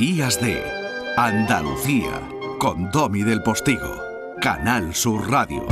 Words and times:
Días 0.00 0.40
de 0.40 0.64
Andalucía 1.18 2.26
con 2.58 2.90
Domi 2.90 3.22
del 3.22 3.42
Postigo, 3.42 4.02
Canal 4.40 4.94
Sur 4.94 5.30
Radio. 5.30 5.66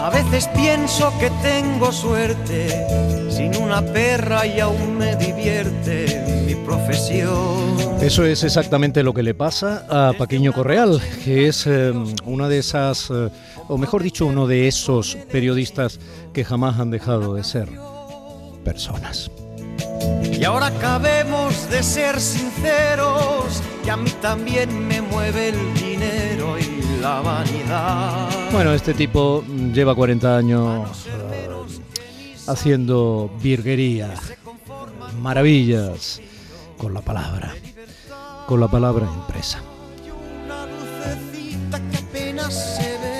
A 0.00 0.10
veces 0.10 0.48
pienso 0.56 1.12
que 1.20 1.30
tengo 1.40 1.92
suerte, 1.92 3.30
sin 3.30 3.54
una 3.54 3.80
perra 3.80 4.44
y 4.44 4.58
aún 4.58 4.98
me 4.98 5.14
divierte 5.14 6.44
mi 6.48 6.56
profesión. 6.66 7.76
Eso 8.02 8.24
es 8.24 8.42
exactamente 8.42 9.04
lo 9.04 9.14
que 9.14 9.22
le 9.22 9.34
pasa 9.34 9.86
a 9.88 10.14
Paquiño 10.18 10.52
Correal, 10.52 11.00
que 11.24 11.46
es 11.46 11.64
eh, 11.68 11.92
una 12.24 12.48
de 12.48 12.58
esas, 12.58 13.08
eh, 13.10 13.28
o 13.68 13.78
mejor 13.78 14.02
dicho, 14.02 14.26
uno 14.26 14.48
de 14.48 14.66
esos 14.66 15.16
periodistas 15.30 16.00
que 16.32 16.44
jamás 16.44 16.80
han 16.80 16.90
dejado 16.90 17.34
de 17.34 17.44
ser 17.44 17.68
personas. 18.60 19.30
Y 20.22 20.44
ahora 20.44 20.66
acabemos 20.66 21.68
de 21.70 21.82
ser 21.82 22.20
sinceros, 22.20 23.62
que 23.84 23.90
a 23.90 23.96
mí 23.96 24.10
también 24.22 24.88
me 24.88 25.02
mueve 25.02 25.50
el 25.50 25.74
dinero 25.74 26.58
y 26.58 27.00
la 27.00 27.20
vanidad. 27.20 28.28
Bueno, 28.52 28.72
este 28.72 28.94
tipo 28.94 29.44
lleva 29.72 29.94
40 29.94 30.36
años 30.36 31.06
eh, 31.06 31.48
haciendo 32.46 33.30
virguería, 33.42 34.14
maravillas 35.20 36.20
con 36.78 36.94
la 36.94 37.02
palabra, 37.02 37.54
con 38.46 38.60
la 38.60 38.68
palabra 38.68 39.06
impresa. 39.06 39.60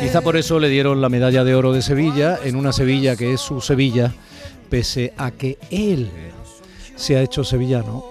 Quizá 0.01 0.23
por 0.23 0.39
eso 0.39 0.59
le 0.59 0.71
dieron 0.71 1.03
la 1.03 1.11
medalla 1.11 1.45
de 1.45 1.55
oro 1.55 1.73
de 1.73 1.83
Sevilla, 1.83 2.39
en 2.43 2.57
una 2.57 2.73
Sevilla 2.73 3.17
que 3.17 3.35
es 3.35 3.41
su 3.41 3.61
Sevilla, 3.61 4.15
pese 4.71 5.13
a 5.19 5.31
que 5.33 5.59
él 5.71 6.11
se 6.97 7.17
ha 7.17 7.23
hecho 7.23 7.45
sevillano 7.45 8.05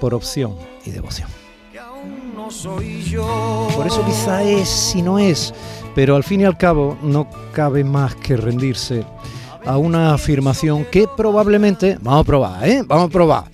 por 0.00 0.14
opción 0.14 0.56
y 0.84 0.90
devoción. 0.90 1.28
Por 3.74 3.86
eso 3.86 4.04
quizá 4.06 4.42
es 4.42 4.68
si 4.68 5.02
no 5.02 5.18
es, 5.18 5.52
pero 5.94 6.16
al 6.16 6.24
fin 6.24 6.40
y 6.40 6.44
al 6.44 6.56
cabo 6.56 6.96
no 7.02 7.28
cabe 7.52 7.84
más 7.84 8.14
que 8.14 8.36
rendirse 8.36 9.04
a 9.66 9.76
una 9.76 10.14
afirmación 10.14 10.86
que 10.86 11.06
probablemente, 11.14 11.98
vamos 12.00 12.22
a 12.22 12.24
probar, 12.24 12.68
¿eh? 12.68 12.82
Vamos 12.86 13.06
a 13.06 13.12
probar. 13.12 13.44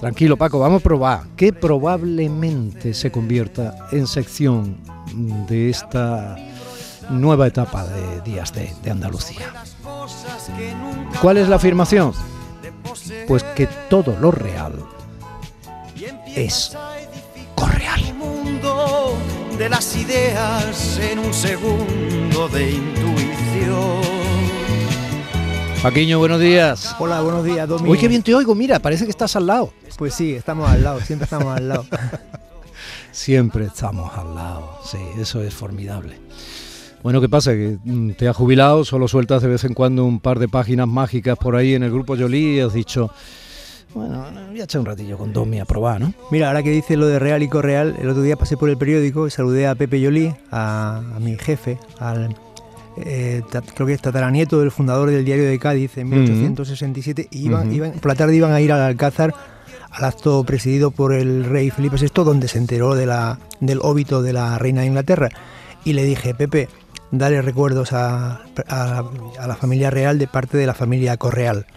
Tranquilo 0.00 0.36
Paco, 0.36 0.58
vamos 0.58 0.80
a 0.80 0.82
probar, 0.82 1.22
que 1.36 1.52
probablemente 1.52 2.92
se 2.94 3.12
convierta 3.12 3.86
en 3.92 4.08
sección 4.08 4.76
de 5.46 5.70
esta 5.70 6.36
nueva 7.10 7.46
etapa 7.46 7.84
de 7.84 8.20
Días 8.22 8.52
de, 8.52 8.72
de 8.82 8.90
Andalucía. 8.90 9.52
¿Cuál 11.20 11.36
es 11.38 11.48
la 11.48 11.56
afirmación? 11.56 12.12
Pues 13.26 13.42
que 13.42 13.66
todo 13.88 14.16
lo 14.20 14.30
real 14.30 14.74
es 16.34 16.76
correal. 17.54 18.00
de 19.58 19.68
las 19.68 19.96
ideas 19.96 20.98
en 20.98 21.18
un 21.18 21.32
segundo 21.32 22.48
de 22.48 22.70
intuición. 22.72 24.02
Paquiño, 25.82 26.18
buenos 26.18 26.40
días. 26.40 26.94
Hola, 26.98 27.20
buenos 27.20 27.44
días, 27.44 27.68
Domingo. 27.68 27.90
Uy, 27.90 27.98
qué 27.98 28.08
bien 28.08 28.22
te 28.22 28.34
oigo, 28.34 28.54
mira, 28.54 28.78
parece 28.78 29.04
que 29.04 29.10
estás 29.10 29.34
al 29.36 29.46
lado. 29.46 29.72
Pues 29.98 30.14
sí, 30.14 30.32
estamos 30.34 30.70
al 30.70 30.82
lado, 30.82 31.00
siempre 31.00 31.24
estamos 31.24 31.56
al 31.56 31.68
lado. 31.68 31.86
siempre 33.12 33.66
estamos 33.66 34.16
al 34.16 34.34
lado, 34.34 34.78
sí, 34.84 34.98
eso 35.18 35.42
es 35.42 35.52
formidable. 35.52 36.18
Bueno, 37.02 37.20
¿qué 37.20 37.28
pasa? 37.28 37.52
Que 37.52 37.78
mm, 37.82 38.12
te 38.12 38.28
has 38.28 38.36
jubilado, 38.36 38.84
solo 38.84 39.08
sueltas 39.08 39.42
de 39.42 39.48
vez 39.48 39.64
en 39.64 39.74
cuando 39.74 40.04
un 40.04 40.20
par 40.20 40.38
de 40.38 40.48
páginas 40.48 40.86
mágicas 40.86 41.36
por 41.36 41.56
ahí 41.56 41.74
en 41.74 41.82
el 41.82 41.90
grupo 41.90 42.16
Jolie 42.16 42.56
y 42.56 42.60
has 42.60 42.72
dicho, 42.72 43.10
bueno, 43.94 44.24
voy 44.48 44.60
a 44.60 44.64
echar 44.64 44.80
un 44.80 44.86
ratillo 44.86 45.18
con 45.18 45.32
Domi 45.32 45.58
a 45.58 45.64
probar, 45.64 46.00
¿no? 46.00 46.14
Mira, 46.30 46.48
ahora 46.48 46.62
que 46.62 46.70
dice 46.70 46.96
lo 46.96 47.06
de 47.06 47.18
real 47.18 47.42
y 47.42 47.48
correal, 47.48 47.96
el 48.00 48.08
otro 48.08 48.22
día 48.22 48.36
pasé 48.36 48.56
por 48.56 48.70
el 48.70 48.78
periódico 48.78 49.26
y 49.26 49.30
saludé 49.30 49.66
a 49.66 49.74
Pepe 49.74 50.02
Jolie, 50.02 50.34
a, 50.50 51.02
mi 51.20 51.36
jefe, 51.36 51.78
al, 51.98 52.34
eh, 52.96 53.42
creo 53.74 53.86
que 53.86 53.92
es 53.94 54.00
tataranieto 54.00 54.60
del 54.60 54.70
fundador 54.70 55.10
del 55.10 55.24
diario 55.24 55.44
de 55.44 55.58
Cádiz 55.58 55.98
en 55.98 56.08
1867, 56.08 57.28
y 57.30 57.46
iban, 57.46 57.72
iban, 57.72 57.92
por 57.92 58.06
la 58.06 58.14
tarde 58.14 58.36
iban 58.36 58.52
a 58.52 58.60
ir 58.60 58.72
al 58.72 58.80
Alcázar 58.80 59.34
al 59.90 60.04
acto 60.04 60.42
presidido 60.44 60.90
por 60.90 61.12
el 61.12 61.44
rey 61.44 61.70
Felipe 61.70 61.96
VI, 61.96 62.24
donde 62.24 62.48
se 62.48 62.58
enteró 62.58 62.94
de 62.94 63.06
la, 63.06 63.38
del 63.60 63.80
óbito 63.82 64.22
de 64.22 64.32
la 64.32 64.56
reina 64.58 64.80
de 64.80 64.86
Inglaterra. 64.86 65.28
Y 65.84 65.92
le 65.92 66.04
dije, 66.04 66.34
Pepe, 66.34 66.68
dale 67.12 67.40
recuerdos 67.42 67.92
a, 67.92 68.40
la 68.66 69.56
familia 69.56 69.90
real 69.90 70.18
de 70.18 70.26
parte 70.26 70.58
de 70.58 70.66
la 70.66 70.74
familia 70.74 71.16
Correal. 71.16 71.66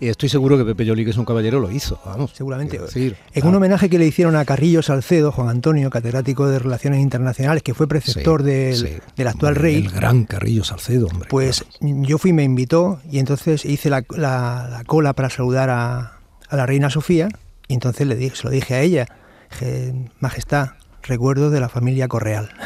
Y 0.00 0.08
estoy 0.08 0.28
seguro 0.28 0.58
que 0.58 0.64
Pepe 0.64 0.84
Yoli, 0.84 1.04
que 1.04 1.12
es 1.12 1.16
un 1.16 1.24
caballero, 1.24 1.60
lo 1.60 1.70
hizo, 1.70 1.96
vamos. 2.04 2.32
Seguramente. 2.34 2.80
en 2.96 3.46
un 3.46 3.54
homenaje 3.54 3.88
que 3.88 4.00
le 4.00 4.06
hicieron 4.08 4.34
a 4.34 4.44
Carrillo 4.44 4.82
Salcedo, 4.82 5.30
Juan 5.30 5.48
Antonio, 5.48 5.90
catedrático 5.90 6.48
de 6.48 6.58
Relaciones 6.58 6.98
Internacionales, 6.98 7.62
que 7.62 7.72
fue 7.72 7.86
preceptor 7.86 8.42
del, 8.42 9.00
actual 9.24 9.54
rey. 9.54 9.76
El 9.76 9.90
gran 9.90 10.24
Carrillo 10.24 10.64
Salcedo, 10.64 11.06
hombre. 11.06 11.28
Pues 11.30 11.64
yo 11.80 12.18
fui, 12.18 12.32
me 12.32 12.42
invitó, 12.42 13.00
y 13.12 13.20
entonces 13.20 13.64
hice 13.64 13.90
la, 13.90 14.02
cola 14.02 15.12
para 15.12 15.30
saludar 15.30 15.70
a, 15.70 16.18
la 16.50 16.66
reina 16.66 16.90
Sofía, 16.90 17.28
y 17.68 17.74
entonces 17.74 18.04
le 18.04 18.16
dije, 18.16 18.34
se 18.34 18.42
lo 18.42 18.50
dije 18.50 18.74
a 18.74 18.80
ella, 18.80 19.06
dije, 19.52 20.10
Majestad, 20.18 20.70
recuerdo 21.02 21.50
de 21.50 21.60
la 21.60 21.68
familia 21.68 22.08
Correal. 22.08 22.50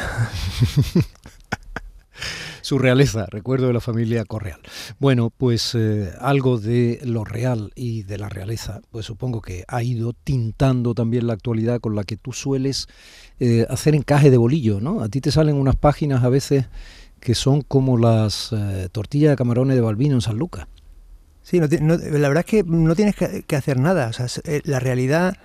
Su 2.61 2.79
realeza, 2.79 3.27
recuerdo 3.27 3.67
de 3.67 3.73
la 3.73 3.79
familia 3.79 4.25
Correal. 4.25 4.59
Bueno, 4.99 5.29
pues 5.29 5.73
eh, 5.73 6.11
algo 6.19 6.57
de 6.57 6.99
lo 7.05 7.23
real 7.23 7.71
y 7.75 8.03
de 8.03 8.17
la 8.17 8.27
realeza, 8.27 8.81
pues 8.91 9.05
supongo 9.05 9.41
que 9.41 9.63
ha 9.69 9.83
ido 9.83 10.11
tintando 10.11 10.93
también 10.93 11.27
la 11.27 11.33
actualidad 11.33 11.79
con 11.79 11.95
la 11.95 12.03
que 12.03 12.17
tú 12.17 12.33
sueles 12.33 12.87
eh, 13.39 13.65
hacer 13.69 13.95
encaje 13.95 14.29
de 14.29 14.35
bolillo, 14.35 14.81
¿no? 14.81 15.01
A 15.01 15.07
ti 15.07 15.21
te 15.21 15.31
salen 15.31 15.55
unas 15.55 15.77
páginas 15.77 16.25
a 16.25 16.29
veces 16.29 16.65
que 17.21 17.35
son 17.35 17.61
como 17.61 17.97
las 17.97 18.51
eh, 18.51 18.89
tortillas 18.91 19.29
de 19.29 19.37
camarones 19.37 19.75
de 19.75 19.81
Balbino 19.81 20.15
en 20.15 20.21
San 20.21 20.37
Lucas. 20.37 20.67
Sí, 21.43 21.61
la 21.61 21.67
verdad 21.67 22.39
es 22.39 22.45
que 22.45 22.63
no 22.63 22.93
tienes 22.95 23.15
que, 23.15 23.43
que 23.43 23.55
hacer 23.55 23.79
nada. 23.79 24.09
O 24.09 24.13
sea, 24.13 24.27
la 24.65 24.81
realidad 24.81 25.37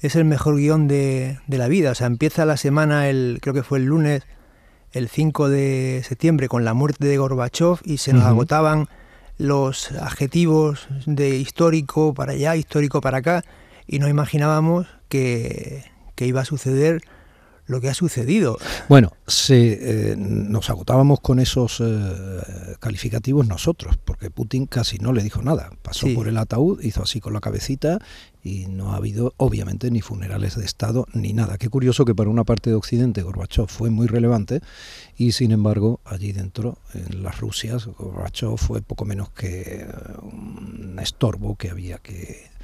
es 0.00 0.16
el 0.16 0.24
mejor 0.24 0.56
guion 0.56 0.88
de, 0.88 1.38
la 1.48 1.68
vida. 1.68 1.90
O 1.90 1.94
sea, 1.94 2.06
empieza 2.06 2.44
la 2.44 2.56
semana, 2.56 3.08
el, 3.08 3.38
creo 3.40 3.54
que 3.54 3.62
fue 3.62 3.78
el 3.78 3.86
lunes, 3.86 4.22
el 4.92 5.08
5 5.08 5.48
de 5.48 6.02
septiembre, 6.06 6.48
con 6.48 6.64
la 6.64 6.74
muerte 6.74 7.06
de 7.06 7.16
Gorbachev 7.16 7.78
y 7.84 7.98
se 7.98 8.12
nos 8.12 8.24
agotaban 8.24 8.88
los 9.38 9.92
adjetivos 9.92 10.88
de 11.06 11.36
histórico 11.36 12.14
para 12.14 12.32
allá, 12.32 12.56
histórico 12.56 13.00
para 13.00 13.18
acá, 13.18 13.44
y 13.86 13.98
no 13.98 14.08
imaginábamos 14.08 14.86
que, 15.08 15.84
que 16.14 16.26
iba 16.26 16.40
a 16.40 16.44
suceder 16.46 17.02
lo 17.66 17.80
que 17.80 17.88
ha 17.88 17.94
sucedido. 17.94 18.58
Bueno, 18.88 19.12
se, 19.26 20.12
eh, 20.12 20.16
nos 20.16 20.70
agotábamos 20.70 21.20
con 21.20 21.38
esos 21.38 21.80
eh, 21.80 22.74
calificativos 22.78 23.46
nosotros, 23.46 23.98
porque 24.04 24.30
Putin 24.30 24.66
casi 24.66 24.98
no 24.98 25.12
le 25.12 25.22
dijo 25.22 25.42
nada. 25.42 25.70
Pasó 25.82 26.06
por 26.14 26.28
el 26.28 26.36
ataúd, 26.38 26.80
hizo 26.82 27.02
así 27.02 27.20
con 27.20 27.32
la 27.32 27.40
cabecita 27.40 27.98
y 28.42 28.66
no 28.66 28.92
ha 28.92 28.96
habido, 28.96 29.34
obviamente, 29.38 29.90
ni 29.90 30.00
funerales 30.00 30.56
de 30.56 30.64
Estado 30.64 31.06
ni 31.12 31.32
nada. 31.32 31.58
Qué 31.58 31.68
curioso 31.68 32.04
que 32.04 32.14
para 32.14 32.30
una 32.30 32.44
parte 32.44 32.70
de 32.70 32.76
Occidente 32.76 33.22
Gorbachev 33.22 33.66
fue 33.66 33.90
muy 33.90 34.06
relevante 34.06 34.60
y, 35.16 35.32
sin 35.32 35.50
embargo, 35.50 36.00
allí 36.04 36.32
dentro, 36.32 36.78
en 36.94 37.22
las 37.22 37.40
Rusias, 37.40 37.86
Gorbachev 37.86 38.56
fue 38.56 38.82
poco 38.82 39.04
menos 39.04 39.30
que 39.30 39.86
un 40.22 40.98
estorbo 41.00 41.56
que 41.56 41.70
había 41.70 41.98
que 41.98 42.55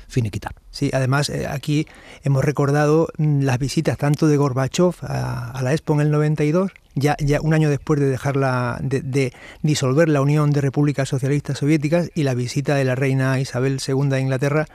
Sí, 0.70 0.90
además 0.92 1.28
eh, 1.28 1.46
aquí 1.48 1.86
hemos 2.22 2.44
recordado 2.44 3.08
mm, 3.18 3.42
las 3.42 3.58
visitas 3.58 3.96
tanto 3.98 4.26
de 4.26 4.36
Gorbachev 4.36 4.94
a, 5.02 5.60
la 5.62 5.72
Expo 5.72 5.94
en 5.94 6.00
el 6.00 6.10
92, 6.10 6.70
ya, 6.94 7.16
ya 7.18 7.40
un 7.40 7.54
año 7.54 7.70
después 7.70 7.98
de 8.00 8.06
dejarla, 8.06 8.78
de, 8.82 9.32
disolver 9.62 10.08
la 10.08 10.20
Unión 10.20 10.50
de 10.50 10.60
Repúblicas 10.60 11.08
Socialistas 11.08 11.58
Soviéticas, 11.58 12.10
y 12.14 12.24
la 12.24 12.34
visita 12.34 12.74
de 12.74 12.84
la 12.84 12.94
reina 12.94 13.40
Isabel 13.40 13.80
II 13.86 14.08
de 14.08 14.20
Inglaterra 14.20 14.66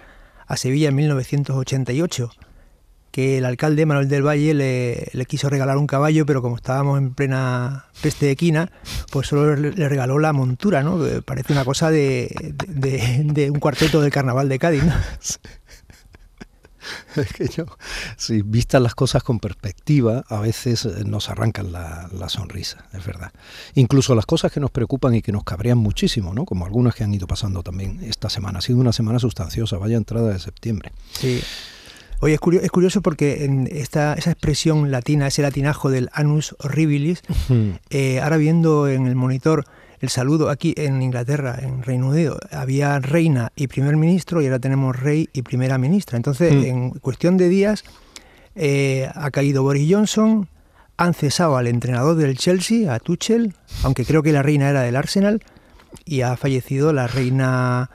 a 0.47 0.57
Sevilla 0.57 0.89
en 0.89 0.95
1988 0.95 2.31
que 3.17 3.39
el 3.39 3.45
alcalde 3.45 3.87
Manuel 3.87 4.07
del 4.09 4.21
Valle 4.21 4.53
le, 4.53 5.25
quiso 5.25 5.49
regalar 5.49 5.77
un 5.77 5.87
caballo, 5.87 6.27
pero 6.27 6.43
como 6.43 6.55
estábamos 6.55 6.99
en 6.99 7.15
plena 7.15 7.85
peste 7.99 8.29
equina, 8.29 8.71
pues 9.11 9.25
solo 9.25 9.55
le, 9.55 9.89
regaló 9.89 10.19
la 10.19 10.33
montura, 10.33 10.83
¿no? 10.83 10.99
Parece 11.25 11.51
una 11.51 11.65
cosa 11.65 11.89
de, 11.89 12.53
un 13.51 13.59
cuarteto 13.59 14.01
del 14.01 14.11
carnaval 14.11 14.49
de 14.49 14.59
Cádiz, 14.59 14.83
¿no? 14.83 14.93
Es 17.15 17.33
que 17.33 17.47
yo, 17.47 17.65
si 18.17 18.43
vistas 18.43 18.81
las 18.81 18.93
cosas 18.93 19.23
con 19.23 19.39
perspectiva, 19.39 20.23
a 20.29 20.39
veces 20.39 20.85
eh, 20.85 21.03
nos 21.03 21.29
arrancan 21.29 21.71
la, 21.71 22.07
la, 22.13 22.29
sonrisa, 22.29 22.85
es 22.93 23.03
verdad. 23.03 23.33
Incluso 23.73 24.13
las 24.13 24.27
cosas 24.27 24.51
que 24.51 24.59
nos 24.59 24.69
preocupan 24.69 25.15
y 25.15 25.21
que 25.23 25.31
nos 25.31 25.43
cabrean 25.43 25.79
muchísimo, 25.79 26.35
¿no? 26.35 26.45
Como 26.45 26.65
algunas 26.65 26.93
que 26.93 27.03
han 27.03 27.13
ido 27.13 27.25
pasando 27.25 27.63
también 27.63 27.99
esta 28.03 28.29
semana. 28.29 28.59
Ha 28.59 28.61
sido 28.61 28.79
una 28.79 28.93
semana 28.93 29.19
sustanciosa, 29.19 29.77
vaya 29.77 29.97
entrada 29.97 30.31
de 30.31 30.39
septiembre. 30.39 30.93
Sí. 31.11 31.41
Oye, 32.19 32.33
es 32.33 32.39
curioso, 32.39 32.65
es 32.65 32.71
curioso 32.71 33.01
porque 33.01 33.45
en 33.45 33.67
esta, 33.71 34.13
esa 34.15 34.31
expresión 34.31 34.89
latina, 34.89 35.27
ese 35.27 35.41
latinajo 35.43 35.89
del 35.91 36.09
anus 36.13 36.55
horribilis, 36.59 37.21
eh, 37.89 38.19
ahora 38.21 38.37
viendo 38.37 38.87
en 38.87 39.05
el 39.05 39.15
monitor 39.15 39.65
el 39.99 40.09
saludo 40.09 40.49
aquí 40.49 40.73
en 40.77 41.01
Inglaterra, 41.01 41.57
en 41.61 41.83
Reino 41.83 42.09
Unido, 42.09 42.39
había 42.51 42.99
reina 42.99 43.51
y 43.55 43.67
primer 43.67 43.95
ministro 43.97 44.41
y 44.41 44.45
ahora 44.45 44.59
tenemos 44.59 44.99
rey 44.99 45.29
y 45.33 45.41
primera 45.43 45.77
ministra. 45.77 46.17
Entonces, 46.17 46.53
Mm. 46.53 46.65
en 46.65 46.89
cuestión 46.91 47.37
de 47.37 47.49
días, 47.49 47.83
eh, 48.55 49.09
ha 49.13 49.29
caído 49.31 49.63
Boris 49.63 49.91
Johnson, 49.91 50.47
han 50.97 51.13
cesado 51.13 51.57
al 51.57 51.67
entrenador 51.67 52.15
del 52.15 52.37
Chelsea, 52.37 52.91
a 52.93 52.99
Tuchel, 52.99 53.53
aunque 53.83 54.05
creo 54.05 54.23
que 54.23 54.31
la 54.31 54.41
reina 54.41 54.69
era 54.69 54.81
del 54.81 54.95
Arsenal, 54.95 55.41
y 56.05 56.21
ha 56.21 56.35
fallecido 56.37 56.93
la 56.93 57.07
reina, 57.07 57.89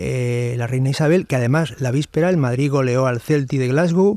eh, 0.00 0.54
la 0.56 0.68
reina 0.68 0.90
Isabel, 0.90 1.26
que 1.26 1.34
además 1.34 1.74
la 1.80 1.90
víspera 1.90 2.30
el 2.30 2.36
Madrid 2.36 2.70
goleó 2.70 3.06
al 3.06 3.20
Celtic 3.20 3.58
de 3.58 3.68
Glasgow. 3.68 4.16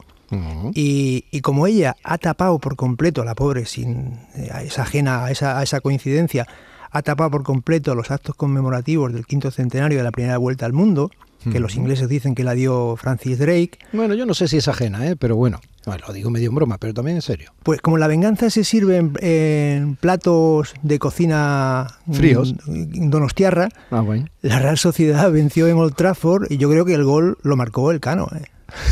Y, 0.73 1.25
y 1.29 1.41
como 1.41 1.67
ella 1.67 1.97
ha 2.03 2.17
tapado 2.17 2.57
por 2.59 2.77
completo, 2.77 3.25
la 3.25 3.35
pobre, 3.35 3.65
sin 3.65 4.17
eh, 4.33 4.49
es 4.63 4.79
ajena 4.79 5.25
a 5.25 5.31
esa, 5.31 5.59
a 5.59 5.63
esa 5.63 5.81
coincidencia, 5.81 6.47
ha 6.91 7.01
tapado 7.01 7.31
por 7.31 7.43
completo 7.43 7.95
los 7.95 8.11
actos 8.11 8.35
conmemorativos 8.35 9.13
del 9.13 9.25
quinto 9.25 9.49
centenario 9.51 9.97
de 9.97 10.03
la 10.03 10.11
primera 10.11 10.37
vuelta 10.37 10.65
al 10.65 10.73
mundo, 10.73 11.09
que 11.51 11.59
los 11.59 11.75
ingleses 11.75 12.07
dicen 12.07 12.35
que 12.35 12.43
la 12.43 12.53
dio 12.53 12.95
Francis 12.97 13.39
Drake, 13.39 13.71
Bueno, 13.93 14.13
yo 14.13 14.27
no 14.27 14.35
sé 14.35 14.47
si 14.47 14.57
es 14.57 14.67
ajena, 14.67 15.07
¿eh? 15.07 15.15
pero 15.15 15.35
bueno, 15.35 15.59
bueno, 15.87 16.03
lo 16.07 16.13
digo 16.13 16.29
medio 16.29 16.49
en 16.49 16.55
broma, 16.55 16.77
pero 16.77 16.93
también 16.93 17.15
en 17.17 17.23
serio. 17.23 17.51
pues 17.63 17.81
como 17.81 17.97
la 17.97 18.05
venganza 18.05 18.51
se 18.51 18.63
sirve 18.63 18.97
en, 18.97 19.13
en 19.21 19.95
platos 19.95 20.75
de 20.83 20.99
cocina 20.99 21.87
mm, 22.05 22.13
Fríos. 22.13 22.53
donostiarra, 22.67 23.69
Ah, 23.89 24.01
bueno. 24.01 24.27
la 24.43 24.59
Real 24.59 24.77
Sociedad 24.77 25.31
venció 25.31 25.67
en 25.67 25.77
Old 25.77 25.95
Trafford 25.95 26.45
y 26.51 26.57
yo 26.57 26.69
creo 26.69 26.85
que 26.85 26.93
el 26.93 27.03
gol 27.05 27.39
lo 27.41 27.55
marcó 27.55 27.89
el 27.89 27.99
Cano. 27.99 28.27
¿eh? 28.35 28.45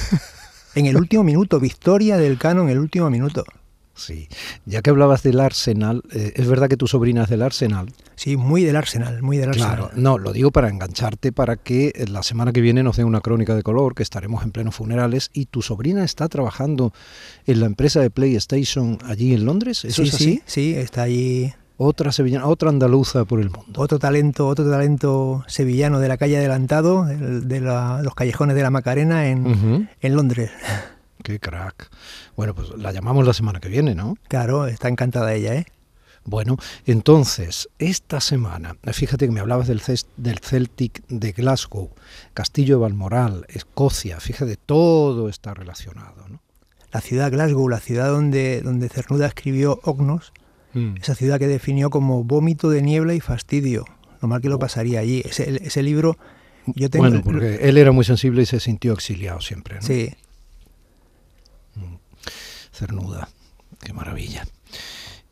en 0.75 0.88
el 0.88 0.98
último 0.98 1.24
minuto, 1.24 1.60
victoria 1.60 2.18
del 2.18 2.40
Cano 2.40 2.63
en 2.63 2.69
el 2.69 2.80
último 2.80 3.12
minuto. 3.12 3.44
Sí, 4.00 4.28
ya 4.66 4.81
que 4.81 4.90
hablabas 4.90 5.24
del 5.24 5.40
Arsenal, 5.40 6.01
eh, 6.12 6.34
es 6.36 6.48
verdad 6.48 6.68
que 6.69 6.78
tu 6.78 6.88
sobrina 6.88 7.24
es 7.24 7.30
del 7.30 7.42
Arsenal. 7.42 7.92
Sí, 8.16 8.38
muy 8.38 8.63
del 8.63 8.75
Arsenal, 8.75 9.22
muy 9.22 9.38
del 9.38 9.50
Arsenal. 9.50 9.75
Claro, 9.78 9.92
no, 9.96 10.18
lo 10.18 10.34
digo 10.34 10.51
para 10.51 10.69
engancharte 10.69 11.31
para 11.31 11.56
que 11.57 11.92
eh, 11.96 12.06
la 12.07 12.24
semana 12.24 12.51
que 12.54 12.62
viene 12.62 12.81
nos 12.84 12.98
den 12.98 13.06
una 13.06 13.22
crónica 13.22 13.56
de 13.56 13.63
color, 13.63 13.96
que 13.96 14.04
estaremos 14.04 14.44
en 14.44 14.51
plenos 14.51 14.75
funerales 14.75 15.30
y 15.34 15.46
tu 15.46 15.62
sobrina 15.62 16.04
está 16.04 16.28
trabajando 16.30 16.94
en 17.46 17.60
la 17.60 17.66
empresa 17.66 18.00
de 18.01 18.10
PlayStation 18.10 18.98
allí 19.06 19.34
en 19.34 19.46
Londres. 19.46 19.86
¿Eso 19.86 20.01
sí, 20.04 20.07
es 20.10 20.13
así? 20.16 20.25
sí, 20.25 20.42
sí, 20.46 20.75
está 20.75 21.04
allí 21.04 21.54
Otra 21.78 22.12
sevillana, 22.12 22.46
otra 22.48 22.69
andaluza 22.69 23.24
por 23.25 23.40
el 23.40 23.50
mundo. 23.51 23.81
otro 23.81 24.00
talento, 24.00 24.48
otro 24.48 24.69
talento 24.69 25.44
sevillano 25.48 26.00
de 26.00 26.07
la 26.10 26.18
calle 26.18 26.36
adelantado, 26.38 27.07
el 27.10 27.48
de 27.48 27.62
la- 27.62 28.01
los 28.04 28.16
callejones 28.16 28.56
de 28.57 28.63
la 28.63 28.69
Macarena 28.69 29.28
en 29.28 29.88
Londres. 30.01 30.51
Qué 31.24 31.39
crack. 31.39 31.89
Bueno, 32.36 32.56
pues 32.56 32.69
la 32.77 32.92
llamamos 32.92 33.25
la 33.25 33.33
semana 33.33 33.60
que 33.60 33.69
viene, 33.69 33.95
¿no? 33.95 34.16
Claro, 34.27 34.68
está 34.68 34.88
encantada 34.88 35.33
ella, 35.33 35.56
¿eh? 35.56 35.66
Bueno, 36.25 36.57
entonces, 36.86 37.69
esta 37.80 38.19
semana, 38.19 38.75
fíjate 38.94 39.25
que 39.25 39.31
me 39.31 39.39
hablabas 39.39 39.68
del, 39.68 39.81
del 40.18 40.39
Celtic 40.39 41.01
de 41.07 41.31
Glasgow, 41.31 41.92
Castillo 42.33 42.75
de 42.75 42.81
Balmoral, 42.81 43.45
Escocia, 43.50 44.19
fíjate, 44.19 44.57
todo 44.57 45.30
está 45.30 45.54
relacionado, 45.54 46.27
¿no? 46.27 46.42
La 46.92 47.01
ciudad 47.01 47.31
Glasgow, 47.31 47.68
la 47.69 47.80
ciudad 47.80 48.10
donde, 48.10 48.62
donde 48.62 48.89
Cernuda 48.89 49.27
escribió 49.27 49.80
Ognos, 49.83 50.33
Mm. 50.74 50.98
esa 51.01 51.15
ciudad 51.15 51.39
que 51.39 51.48
definió 51.48 51.89
como 51.89 52.24
vómito 52.24 52.69
de 52.69 52.81
niebla 52.81 53.15
y 53.15 53.19
fastidio. 53.19 53.86
Lo 54.22 54.27
mal 54.27 54.42
que 54.42 54.50
lo 54.50 54.60
pasaría 54.60 55.00
allí. 55.00 55.24
Ese, 55.25 55.65
ese 55.65 55.81
libro, 55.81 56.18
yo 56.68 56.89
tengo... 56.89 57.06
Bueno, 57.07 57.24
porque 57.24 57.60
él 57.68 57.77
era 57.77 57.92
muy 57.92 58.06
sensible 58.06 58.44
y 58.44 58.45
se 58.45 58.60
sintió 58.60 58.94
exiliado 58.94 59.42
siempre, 59.42 59.77
¿no? 59.77 59.81
Sí, 59.81 60.13
Cernuda, 62.80 63.30
qué 63.84 63.94
maravilla. 63.94 64.46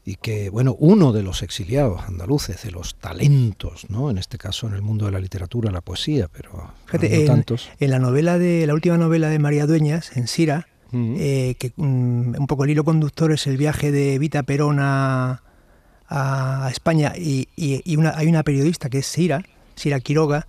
Y 0.05 0.15
que, 0.15 0.49
bueno, 0.49 0.75
uno 0.79 1.11
de 1.11 1.21
los 1.23 1.43
exiliados 1.43 2.01
andaluces, 2.07 2.61
de 2.63 2.71
los 2.71 2.95
talentos, 2.95 3.89
¿no? 3.89 4.09
En 4.09 4.17
este 4.17 4.37
caso 4.37 4.67
en 4.67 4.73
el 4.73 4.81
mundo 4.81 5.05
de 5.05 5.11
la 5.11 5.19
literatura, 5.19 5.69
la 5.71 5.81
poesía, 5.81 6.27
pero 6.31 6.71
Fíjate, 6.85 7.09
no 7.09 7.15
en, 7.15 7.25
tantos. 7.27 7.69
en 7.79 7.91
la 7.91 7.99
novela 7.99 8.37
de 8.37 8.65
la 8.67 8.73
última 8.73 8.97
novela 8.97 9.29
de 9.29 9.39
María 9.39 9.65
Dueñas, 9.65 10.15
en 10.15 10.27
Sira, 10.27 10.67
eh, 10.93 11.55
que 11.59 11.73
mm, 11.75 12.35
un 12.39 12.47
poco 12.47 12.63
el 12.63 12.69
hilo 12.69 12.85
conductor 12.85 13.31
es 13.33 13.47
el 13.47 13.57
viaje 13.57 13.91
de 13.91 14.17
Vita 14.19 14.43
Perón 14.43 14.77
a, 14.79 15.41
a 16.07 16.69
España 16.71 17.13
y, 17.17 17.49
y- 17.57 17.81
y 17.83 17.97
una- 17.97 18.13
hay 18.17 18.27
una 18.27 18.43
periodista 18.43 18.89
que 18.89 18.99
es 18.99 19.07
Sira, 19.07 19.43
Sira 19.75 19.99
Quiroga, 19.99 20.47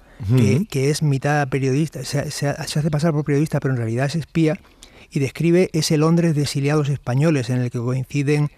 que, 0.71 0.91
es 0.91 1.03
mitad 1.03 1.49
periodista, 1.49 2.05
se, 2.05 2.31
se- 2.31 2.55
se 2.67 2.79
hace 2.79 2.91
pasar 2.91 3.13
por 3.13 3.25
periodista, 3.25 3.59
pero 3.61 3.75
en 3.75 3.79
realidad 3.79 4.07
es 4.07 4.15
espía, 4.15 4.61
y 5.11 5.21
describe 5.21 5.71
ese 5.73 5.97
Londres 5.97 6.35
de 6.35 6.43
exiliados 6.43 6.89
españoles 6.89 7.51
en 7.51 7.61
el 7.61 7.71
que 7.71 7.79
coinciden 7.79 8.51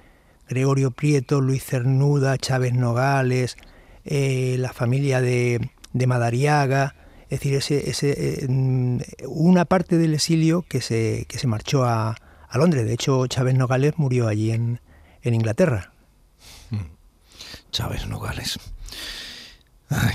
Gregorio 0.49 0.91
Prieto, 0.91 1.41
Luis 1.41 1.65
Cernuda, 1.65 2.37
Chávez 2.39 2.75
Nogales, 2.75 3.57
eh, 4.05 4.57
la 4.59 4.73
familia 4.73 5.21
de, 5.21 5.71
de 5.93 6.07
Madariaga, 6.07 6.97
es 7.29 7.41
decir, 7.41 7.55
ese, 7.55 7.89
ese, 7.89 8.43
eh, 8.43 8.47
mm, 8.49 8.99
una 9.29 9.65
parte 9.65 9.97
del 9.97 10.15
exilio 10.15 10.63
que 10.63 10.81
se, 10.81 11.27
que 11.29 11.39
se 11.39 11.47
marchó 11.47 11.85
a, 11.85 12.17
a 12.49 12.59
Londres. 12.59 12.85
De 12.85 12.93
hecho, 12.93 13.27
Chávez 13.29 13.55
Nogales 13.55 13.95
murió 13.97 14.27
allí 14.27 14.51
en, 14.51 14.81
en 15.23 15.35
Inglaterra. 15.35 15.93
Chávez 17.71 18.09
Nogales. 18.09 18.59
Ay, 19.91 20.15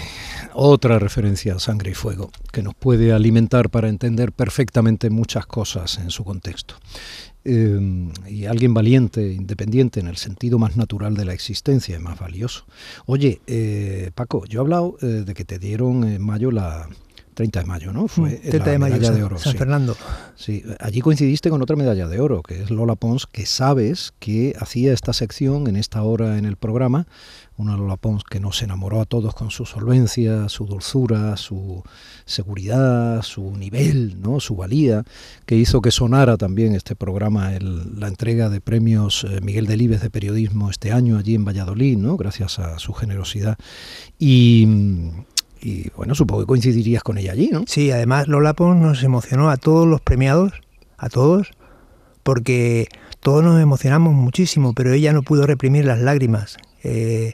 otra 0.53 0.99
referencia 0.99 1.55
a 1.55 1.59
sangre 1.59 1.91
y 1.91 1.93
fuego 1.93 2.31
que 2.53 2.63
nos 2.63 2.73
puede 2.73 3.11
alimentar 3.11 3.69
para 3.69 3.89
entender 3.89 4.31
perfectamente 4.31 5.09
muchas 5.09 5.45
cosas 5.45 5.97
en 5.97 6.11
su 6.11 6.23
contexto. 6.23 6.75
Eh, 7.43 8.09
y 8.27 8.45
alguien 8.45 8.73
valiente, 8.73 9.33
independiente 9.33 9.99
en 9.99 10.07
el 10.07 10.15
sentido 10.15 10.57
más 10.57 10.77
natural 10.77 11.15
de 11.15 11.25
la 11.25 11.33
existencia, 11.33 11.97
y 11.97 11.99
más 11.99 12.17
valioso. 12.17 12.65
Oye, 13.05 13.41
eh, 13.47 14.11
Paco, 14.15 14.45
yo 14.45 14.59
he 14.59 14.63
hablado 14.63 14.97
eh, 15.01 15.05
de 15.05 15.33
que 15.33 15.43
te 15.43 15.59
dieron 15.59 16.05
en 16.05 16.21
mayo 16.21 16.51
la 16.51 16.89
30 17.35 17.59
de 17.59 17.65
mayo, 17.65 17.93
¿no? 17.93 18.07
Fue 18.07 18.31
30 18.31 18.57
la 18.57 18.63
Mm, 18.65 18.71
de 18.71 18.79
mayo, 18.79 18.95
medalla 18.95 19.15
de 19.15 19.23
oro. 19.23 19.37
San 19.37 19.51
sí. 19.51 19.57
Fernando. 19.59 19.95
Sí, 20.35 20.63
allí 20.79 21.01
coincidiste 21.01 21.49
con 21.51 21.61
otra 21.61 21.75
medalla 21.75 22.07
de 22.07 22.19
oro, 22.19 22.41
que 22.41 22.63
es 22.63 22.71
Lola 22.71 22.95
Pons, 22.95 23.27
que 23.27 23.45
sabes 23.45 24.13
que 24.19 24.55
hacía 24.59 24.91
esta 24.93 25.13
sección 25.13 25.67
en 25.67 25.75
esta 25.75 26.01
hora 26.01 26.37
en 26.39 26.45
el 26.45 26.55
programa, 26.55 27.05
una 27.57 27.77
Lola 27.77 27.95
Pons 27.97 28.23
que 28.23 28.39
nos 28.39 28.61
enamoró 28.63 28.99
a 28.99 29.05
todos 29.05 29.33
con 29.35 29.51
su 29.51 29.65
solvencia, 29.65 30.49
su 30.49 30.65
dulzura, 30.65 31.37
su 31.37 31.83
seguridad, 32.25 33.21
su 33.21 33.51
nivel, 33.55 34.21
¿no? 34.21 34.39
su 34.39 34.55
valía, 34.55 35.03
que 35.45 35.55
hizo 35.55 35.81
que 35.81 35.91
sonara 35.91 36.35
también 36.37 36.73
este 36.75 36.95
programa, 36.95 37.55
el- 37.55 37.99
la 37.99 38.07
entrega 38.07 38.49
de 38.49 38.59
premios 38.61 39.25
eh, 39.29 39.39
Miguel 39.41 39.67
Delibes 39.67 40.01
de 40.01 40.09
periodismo 40.09 40.69
este 40.69 40.91
año 40.91 41.17
allí 41.17 41.35
en 41.35 41.45
Valladolid, 41.45 41.97
¿no? 41.97 42.17
gracias 42.17 42.59
a 42.59 42.79
su 42.79 42.93
generosidad. 42.93 43.57
Y, 44.19 44.67
y 45.65 45.89
bueno, 45.95 46.13
supongo 46.13 46.43
que 46.43 46.47
coincidirías 46.47 47.01
con 47.01 47.17
ella 47.17 47.31
allí, 47.31 47.49
¿no? 47.51 47.63
Sí, 47.65 47.89
además 47.89 48.27
Lola 48.27 48.53
Pons 48.53 48.79
nos 48.79 49.01
emocionó 49.01 49.49
a 49.49 49.57
todos 49.57 49.87
los 49.87 49.99
premiados, 49.99 50.53
a 50.95 51.09
todos, 51.09 51.53
porque 52.21 52.87
todos 53.19 53.43
nos 53.43 53.59
emocionamos 53.59 54.13
muchísimo, 54.13 54.73
pero 54.73 54.93
ella 54.93 55.11
no 55.11 55.23
pudo 55.23 55.47
reprimir 55.47 55.85
las 55.85 55.99
lágrimas. 55.99 56.57
Eh, 56.83 57.33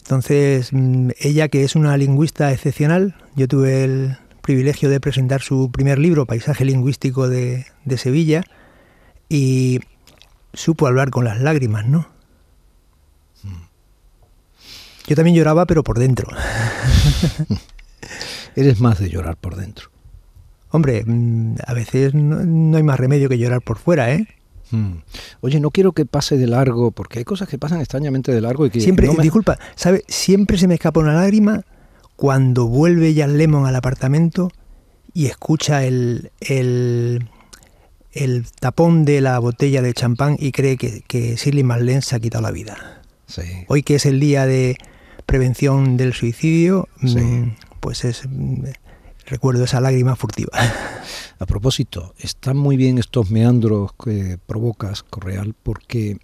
entonces, 0.00 0.68
mm, 0.74 1.12
ella 1.18 1.48
que 1.48 1.64
es 1.64 1.76
una 1.76 1.96
lingüista 1.96 2.52
excepcional, 2.52 3.16
yo 3.36 3.48
tuve 3.48 3.84
el 3.84 4.18
privilegio 4.42 4.90
de 4.90 5.00
presentar 5.00 5.40
su 5.40 5.70
primer 5.72 5.98
libro, 5.98 6.26
Paisaje 6.26 6.66
Lingüístico 6.66 7.26
de, 7.26 7.64
de 7.86 7.96
Sevilla, 7.96 8.44
y 9.30 9.80
supo 10.52 10.86
hablar 10.86 11.08
con 11.08 11.24
las 11.24 11.40
lágrimas, 11.40 11.88
¿no? 11.88 12.06
Yo 15.10 15.16
también 15.16 15.34
lloraba, 15.36 15.66
pero 15.66 15.82
por 15.82 15.98
dentro. 15.98 16.28
Eres 18.54 18.80
más 18.80 19.00
de 19.00 19.10
llorar 19.10 19.36
por 19.36 19.56
dentro. 19.56 19.88
Hombre, 20.70 21.02
mm, 21.04 21.56
a 21.66 21.74
veces 21.74 22.14
no, 22.14 22.36
no 22.44 22.76
hay 22.76 22.84
más 22.84 23.00
remedio 23.00 23.28
que 23.28 23.36
llorar 23.36 23.60
por 23.60 23.78
fuera, 23.78 24.12
¿eh? 24.12 24.28
Mm. 24.70 24.98
Oye, 25.40 25.58
no 25.58 25.72
quiero 25.72 25.90
que 25.90 26.06
pase 26.06 26.36
de 26.36 26.46
largo, 26.46 26.92
porque 26.92 27.18
hay 27.18 27.24
cosas 27.24 27.48
que 27.48 27.58
pasan 27.58 27.80
extrañamente 27.80 28.30
de 28.32 28.40
largo 28.40 28.66
y 28.66 28.70
que 28.70 28.80
Siempre, 28.80 29.08
no 29.08 29.14
me- 29.14 29.24
disculpa, 29.24 29.58
¿sabe? 29.74 30.04
Siempre 30.06 30.58
se 30.58 30.68
me 30.68 30.74
escapa 30.74 31.00
una 31.00 31.14
lágrima 31.14 31.64
cuando 32.14 32.68
vuelve 32.68 33.12
Jan 33.12 33.36
Lemon 33.36 33.66
al 33.66 33.74
apartamento 33.74 34.52
y 35.12 35.26
escucha 35.26 35.84
el, 35.84 36.30
el, 36.40 37.28
el 38.12 38.46
tapón 38.60 39.04
de 39.04 39.20
la 39.20 39.40
botella 39.40 39.82
de 39.82 39.92
champán 39.92 40.36
y 40.38 40.52
cree 40.52 40.76
que, 40.76 41.02
que 41.08 41.34
Shirley 41.34 41.64
MacLaine 41.64 42.00
se 42.02 42.14
ha 42.14 42.20
quitado 42.20 42.42
la 42.42 42.52
vida. 42.52 43.02
Sí. 43.26 43.42
Hoy 43.66 43.82
que 43.82 43.96
es 43.96 44.06
el 44.06 44.20
día 44.20 44.46
de 44.46 44.76
prevención 45.30 45.96
del 45.96 46.12
suicidio, 46.12 46.88
Sí. 47.06 47.52
pues 47.78 48.04
es 48.04 48.24
recuerdo 49.26 49.62
esa 49.62 49.80
lágrima 49.80 50.16
furtiva. 50.16 50.50
A 51.38 51.46
propósito, 51.46 52.14
están 52.18 52.56
muy 52.56 52.76
bien 52.76 52.98
estos 52.98 53.30
meandros 53.30 53.92
que 53.92 54.38
provocas, 54.44 55.04
Correal, 55.04 55.54
porque 55.62 56.18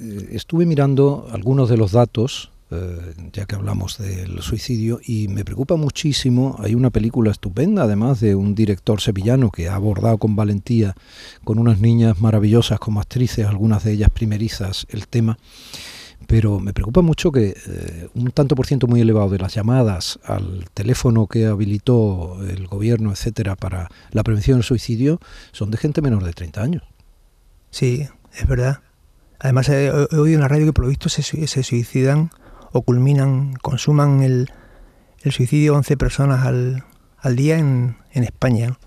eh, 0.00 0.28
estuve 0.30 0.66
mirando 0.66 1.26
algunos 1.32 1.68
de 1.68 1.76
los 1.76 1.90
datos, 1.90 2.52
eh, 2.70 3.12
ya 3.32 3.44
que 3.46 3.56
hablamos 3.56 3.98
del 3.98 4.40
suicidio, 4.40 5.00
y 5.04 5.26
me 5.26 5.44
preocupa 5.44 5.74
muchísimo. 5.74 6.54
Hay 6.60 6.76
una 6.76 6.90
película 6.90 7.32
estupenda, 7.32 7.82
además 7.82 8.20
de 8.20 8.36
un 8.36 8.54
director 8.54 9.00
sevillano 9.00 9.50
que 9.50 9.68
ha 9.68 9.74
abordado 9.74 10.18
con 10.18 10.36
valentía, 10.36 10.94
con 11.42 11.58
unas 11.58 11.80
niñas 11.80 12.20
maravillosas 12.20 12.78
como 12.78 13.00
actrices, 13.00 13.46
algunas 13.46 13.82
de 13.82 13.92
ellas 13.94 14.10
primerizas, 14.10 14.86
el 14.90 15.08
tema. 15.08 15.38
Pero 16.32 16.60
me 16.60 16.72
preocupa 16.72 17.02
mucho 17.02 17.30
que 17.30 17.54
eh, 17.66 18.08
un 18.14 18.30
tanto 18.30 18.54
por 18.54 18.66
ciento 18.66 18.86
muy 18.86 19.02
elevado 19.02 19.28
de 19.28 19.38
las 19.38 19.54
llamadas 19.54 20.18
al 20.24 20.64
teléfono 20.72 21.26
que 21.26 21.44
habilitó 21.44 22.38
el 22.48 22.68
gobierno, 22.68 23.10
etcétera, 23.10 23.54
para 23.54 23.90
la 24.12 24.22
prevención 24.22 24.56
del 24.56 24.64
suicidio 24.64 25.20
son 25.50 25.70
de 25.70 25.76
gente 25.76 26.00
menor 26.00 26.24
de 26.24 26.32
30 26.32 26.62
años. 26.62 26.84
Sí, 27.68 28.08
es 28.32 28.48
verdad. 28.48 28.80
Además, 29.40 29.68
he, 29.68 29.90
oído 29.90 30.36
en 30.36 30.40
la 30.40 30.48
radio 30.48 30.64
que 30.64 30.72
por 30.72 30.84
lo 30.84 30.88
visto 30.88 31.10
se, 31.10 31.22
suicidan 31.22 32.30
o 32.72 32.80
culminan, 32.80 33.52
consuman 33.60 34.22
el, 34.22 34.48
el 35.20 35.32
suicidio 35.32 35.74
11 35.74 35.98
personas 35.98 36.46
al, 36.46 36.84
al 37.18 37.36
día 37.36 37.58
en, 37.58 37.98
en 38.10 38.24
España. 38.24 38.78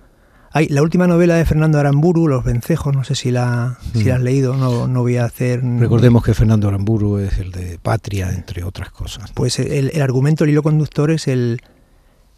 Hay 0.55 0.69
la 0.69 0.81
última 0.81 1.05
novela 1.05 1.35
de 1.35 1.43
Fernando 1.43 1.79
Aramburu, 1.79 2.29
Los 2.29 2.45
Vencejos, 2.45 2.95
no 2.95 3.03
sé 3.03 3.13
si 3.13 3.29
la, 3.29 3.77
si 3.91 4.05
la 4.05 4.15
has 4.15 4.21
mm. 4.21 4.23
leído, 4.23 4.55
no, 4.55 4.87
no 4.87 5.01
voy 5.01 5.17
a 5.17 5.25
hacer... 5.25 5.61
Recordemos 5.61 6.23
que 6.23 6.33
Fernando 6.33 6.69
Aramburu 6.69 7.17
es 7.17 7.39
el 7.39 7.51
de 7.51 7.77
Patria, 7.77 8.31
entre 8.31 8.63
otras 8.63 8.89
cosas. 8.89 9.33
Pues 9.33 9.59
el, 9.59 9.91
el 9.93 10.01
argumento, 10.01 10.45
el 10.45 10.51
hilo 10.51 10.63
conductor 10.63 11.11
es 11.11 11.27
el, 11.27 11.61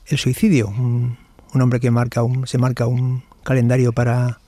el 0.08 0.18
suicidio. 0.18 0.68
Un, 0.68 1.16
un, 1.54 1.62
hombre 1.62 1.80
que 1.80 1.92
marca 1.92 2.24
un, 2.24 2.48
se 2.48 2.58
marca 2.58 2.88
un 2.88 3.22
calendario 3.44 3.94
para, 3.94 4.40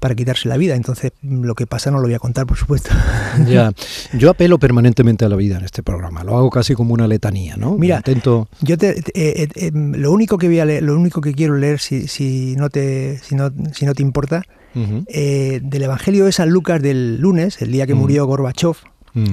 para 0.00 0.14
quitarse 0.14 0.48
la 0.48 0.56
vida. 0.56 0.74
Entonces, 0.74 1.12
lo 1.22 1.54
que 1.54 1.66
pasa 1.66 1.90
no 1.90 1.98
lo 1.98 2.04
voy 2.04 2.14
a 2.14 2.18
contar, 2.18 2.46
por 2.46 2.56
supuesto. 2.56 2.90
Ya, 3.46 3.72
yo 4.12 4.30
apelo 4.30 4.58
permanentemente 4.58 5.24
a 5.24 5.28
la 5.28 5.36
vida 5.36 5.56
en 5.58 5.64
este 5.64 5.82
programa. 5.82 6.24
Lo 6.24 6.36
hago 6.36 6.50
casi 6.50 6.74
como 6.74 6.94
una 6.94 7.06
letanía, 7.06 7.56
¿no? 7.56 7.76
Mira, 7.76 7.98
Intento... 7.98 8.48
yo 8.60 8.76
te, 8.76 8.98
eh, 8.98 9.02
eh, 9.14 9.48
eh, 9.54 9.70
lo 9.72 10.10
único 10.10 10.36
que 10.36 10.48
voy 10.48 10.58
a 10.58 10.64
leer, 10.64 10.82
lo 10.82 10.96
único 10.96 11.20
que 11.20 11.32
quiero 11.32 11.56
leer, 11.56 11.78
si, 11.78 12.08
si 12.08 12.56
no 12.56 12.70
te, 12.70 13.18
si 13.22 13.36
no, 13.36 13.52
si 13.72 13.86
no 13.86 13.94
te 13.94 14.02
importa, 14.02 14.42
del 14.74 15.82
Evangelio 15.82 16.24
de 16.24 16.32
San 16.32 16.50
Lucas 16.50 16.80
del 16.82 17.20
lunes, 17.20 17.60
el 17.62 17.72
día 17.72 17.86
que 17.86 17.94
murió 17.94 18.26
Gorbachev. 18.26 18.76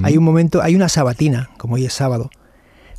Hay 0.03 0.17
un 0.17 0.23
momento, 0.23 0.61
hay 0.61 0.75
una 0.75 0.89
sabatina, 0.89 1.49
como 1.57 1.75
hoy 1.75 1.85
es 1.85 1.93
sábado. 1.93 2.29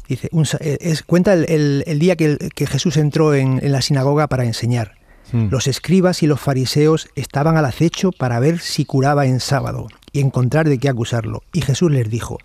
Dice, 0.08 0.30
es, 0.60 1.02
cuenta 1.02 1.34
el, 1.34 1.84
el, 1.86 1.98
día 1.98 2.16
que, 2.16 2.38
que, 2.54 2.66
Jesús 2.66 2.96
entró 2.96 3.34
en, 3.34 3.60
en 3.62 3.72
la 3.72 3.82
sinagoga 3.82 4.26
para 4.26 4.44
enseñar. 4.44 4.97
Hmm. 5.32 5.48
Los 5.50 5.66
escribas 5.66 6.22
y 6.22 6.26
los 6.26 6.40
fariseos 6.40 7.08
estaban 7.14 7.56
al 7.56 7.64
acecho 7.64 8.12
para 8.12 8.40
ver 8.40 8.60
si 8.60 8.84
curaba 8.84 9.26
en 9.26 9.40
sábado 9.40 9.88
y 10.12 10.20
encontrar 10.20 10.68
de 10.68 10.78
qué 10.78 10.88
acusarlo. 10.88 11.42
Y 11.52 11.60
Jesús 11.60 11.90
les 11.90 12.08
dijo, 12.08 12.38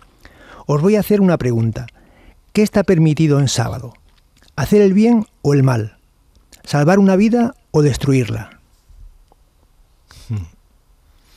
os 0.66 0.82
voy 0.82 0.96
a 0.96 1.00
hacer 1.00 1.20
una 1.20 1.38
pregunta. 1.38 1.86
¿Qué 2.52 2.62
está 2.62 2.84
permitido 2.84 3.40
en 3.40 3.48
sábado? 3.48 3.94
¿Hacer 4.56 4.82
el 4.82 4.92
bien 4.92 5.26
o 5.42 5.54
el 5.54 5.62
mal? 5.62 5.98
¿Salvar 6.62 6.98
una 6.98 7.16
vida 7.16 7.54
o 7.70 7.82
destruirla? 7.82 8.60
Hmm. 10.28 10.46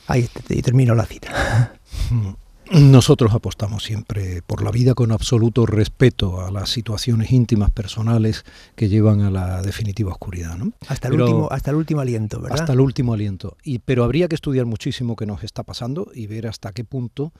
Ahí 0.06 0.28
termino 0.62 0.94
la 0.94 1.04
cita. 1.04 1.72
Hmm. 2.10 2.32
Nosotros 2.70 3.32
apostamos 3.32 3.82
siempre 3.82 4.42
por 4.42 4.62
la 4.62 4.70
vida 4.70 4.94
con 4.94 5.10
absoluto 5.10 5.64
respeto 5.64 6.44
a 6.44 6.50
las 6.50 6.68
situaciones 6.68 7.32
íntimas 7.32 7.70
personales 7.70 8.44
que 8.76 8.88
llevan 8.88 9.22
a 9.22 9.30
la 9.30 9.62
definitiva 9.62 10.12
oscuridad. 10.12 10.56
¿no? 10.56 10.72
Hasta, 10.86 11.08
el 11.08 11.20
último, 11.20 11.48
hasta 11.50 11.70
el 11.70 11.76
último 11.76 12.00
aliento, 12.02 12.40
¿verdad? 12.40 12.60
Hasta 12.60 12.74
el 12.74 12.80
último 12.80 13.14
aliento. 13.14 13.56
Y, 13.62 13.78
pero 13.78 14.04
habría 14.04 14.28
que 14.28 14.34
estudiar 14.34 14.66
muchísimo 14.66 15.16
qué 15.16 15.24
nos 15.24 15.44
está 15.44 15.62
pasando 15.62 16.10
y 16.14 16.26
ver 16.26 16.46
hasta 16.46 16.72
qué 16.72 16.84
punto 16.84 17.32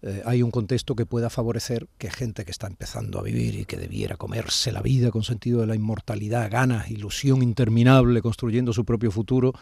eh, 0.00 0.22
hay 0.24 0.42
un 0.44 0.52
contexto 0.52 0.94
que 0.94 1.06
pueda 1.06 1.28
favorecer 1.28 1.88
que 1.98 2.08
gente 2.08 2.44
que 2.44 2.52
está 2.52 2.68
empezando 2.68 3.18
a 3.18 3.22
vivir 3.22 3.56
y 3.56 3.64
que 3.64 3.76
debiera 3.76 4.16
comerse 4.16 4.70
la 4.70 4.80
vida 4.80 5.10
con 5.10 5.24
sentido 5.24 5.60
de 5.60 5.66
la 5.66 5.74
inmortalidad, 5.74 6.48
ganas, 6.50 6.88
ilusión 6.88 7.42
interminable, 7.42 8.22
construyendo 8.22 8.72
su 8.72 8.84
propio 8.84 9.10
futuro, 9.10 9.54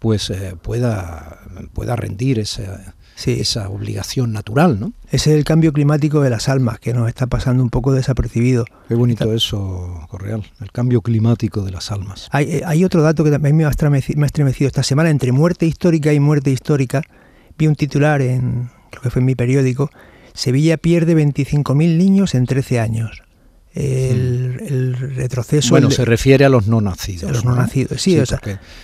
pues 0.00 0.30
eh, 0.30 0.56
pueda, 0.60 1.38
pueda 1.72 1.94
rendir 1.94 2.40
ese 3.18 3.40
esa 3.40 3.68
obligación 3.68 4.32
natural, 4.32 4.78
¿no? 4.78 4.92
Ese 5.10 5.30
es 5.30 5.38
el 5.38 5.44
cambio 5.44 5.72
climático 5.72 6.20
de 6.20 6.30
las 6.30 6.48
almas 6.48 6.78
que 6.78 6.94
nos 6.94 7.08
está 7.08 7.26
pasando 7.26 7.62
un 7.62 7.70
poco 7.70 7.92
desapercibido. 7.92 8.64
Qué 8.88 8.94
bonito 8.94 9.32
eso, 9.32 10.06
Correal, 10.08 10.44
el 10.60 10.70
cambio 10.70 11.02
climático 11.02 11.62
de 11.62 11.72
las 11.72 11.90
almas. 11.90 12.28
Hay, 12.30 12.44
eh, 12.44 12.62
hay 12.64 12.84
otro 12.84 13.02
dato 13.02 13.24
que 13.24 13.30
también 13.30 13.56
me 13.56 13.64
ha, 13.64 13.70
estremecido 13.70 14.68
esta 14.68 14.82
semana, 14.82 15.10
entre 15.10 15.32
muerte 15.32 15.66
histórica 15.66 16.12
y 16.12 16.20
muerte 16.20 16.50
histórica, 16.50 17.02
vi 17.58 17.66
un 17.66 17.74
titular 17.74 18.22
en, 18.22 18.70
creo 18.90 19.02
que 19.02 19.10
fue 19.10 19.20
en 19.20 19.26
mi 19.26 19.34
periódico, 19.34 19.90
Sevilla 20.34 20.76
pierde 20.76 21.16
25.000 21.16 21.96
niños 21.96 22.34
en 22.34 22.46
13 22.46 22.78
años 22.78 23.22
el, 23.74 24.94
retroceso. 25.14 25.70
Bueno, 25.70 25.90
se 25.90 26.04
refiere 26.04 26.44
a 26.44 26.48
los 26.48 26.66
no 26.66 26.80
nacidos. 26.80 27.30
A 27.30 27.32
los 27.32 27.44
no, 27.44 27.54
nacidos, 27.54 28.00
sí, 28.00 28.18
o 28.18 28.26
sea, 28.26 28.40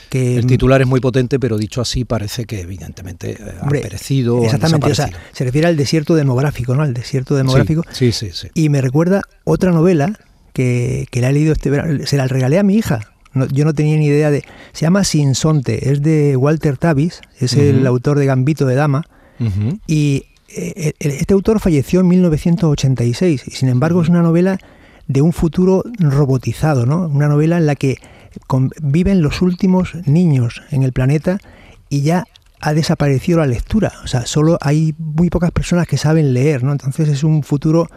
que 0.08 0.36
el 0.36 0.46
titular 0.46 0.80
es 0.80 0.86
muy 0.86 1.00
potente, 1.00 1.38
pero 1.38 1.58
dicho 1.58 1.80
así 1.80 2.04
parece 2.04 2.44
que 2.44 2.60
evidentemente 2.60 3.32
eh, 3.32 3.54
ha 3.60 3.68
perecido. 3.68 4.44
Exactamente, 4.44 4.90
o 4.90 4.94
sea, 4.94 5.10
se 5.32 5.44
refiere 5.44 5.66
al 5.66 5.76
desierto 5.76 6.14
demográfico, 6.14 6.74
¿no? 6.74 6.82
Al 6.82 6.94
desierto 6.94 7.34
demográfico. 7.34 7.82
Sí, 7.90 8.12
sí, 8.12 8.30
sí. 8.32 8.48
Y 8.54 8.68
me 8.68 8.80
recuerda 8.80 9.22
otra 9.44 9.72
novela 9.72 10.18
que, 10.52 11.06
que 11.10 11.20
la 11.20 11.30
he 11.30 11.32
leído 11.32 11.52
este 11.52 11.70
verano, 11.70 12.06
se 12.06 12.16
la 12.16 12.28
regalé 12.28 12.58
a 12.58 12.62
mi 12.62 12.76
hija. 12.76 13.12
yo 13.52 13.64
no 13.64 13.74
tenía 13.74 13.96
ni 13.96 14.06
idea 14.06 14.30
de. 14.30 14.44
Se 14.72 14.82
llama 14.82 15.04
Sinsonte, 15.04 15.90
es 15.90 16.02
de 16.02 16.36
Walter 16.36 16.76
Tavis, 16.76 17.20
es 17.38 17.54
el 17.54 17.86
autor 17.86 18.18
de 18.18 18.26
Gambito 18.26 18.66
de 18.66 18.74
Dama. 18.74 19.04
Y 19.86 20.26
eh, 20.56 20.92
este 21.00 21.34
autor 21.34 21.58
falleció 21.58 22.00
en 22.00 22.08
1986 22.08 23.42
y 23.46 23.50
sin 23.50 23.68
embargo 23.68 24.02
es 24.02 24.08
una 24.08 24.22
novela 24.22 24.58
de 25.06 25.22
un 25.22 25.32
futuro 25.32 25.84
robotizado, 25.98 26.86
¿no? 26.86 27.06
Una 27.08 27.28
novela 27.28 27.58
en 27.58 27.66
la 27.66 27.74
que 27.76 27.98
viven 28.82 29.22
los 29.22 29.42
últimos 29.42 29.94
niños 30.06 30.62
en 30.70 30.82
el 30.82 30.92
planeta 30.92 31.38
y 31.88 32.02
ya 32.02 32.24
ha 32.60 32.72
desaparecido 32.72 33.38
la 33.38 33.46
lectura. 33.46 33.92
O 34.04 34.06
sea, 34.06 34.26
solo 34.26 34.58
hay 34.60 34.94
muy 34.98 35.30
pocas 35.30 35.50
personas 35.50 35.86
que 35.86 35.98
saben 35.98 36.32
leer, 36.32 36.62
¿no? 36.62 36.72
Entonces 36.72 37.08
es 37.08 37.22
un 37.22 37.42
futuro 37.42 37.88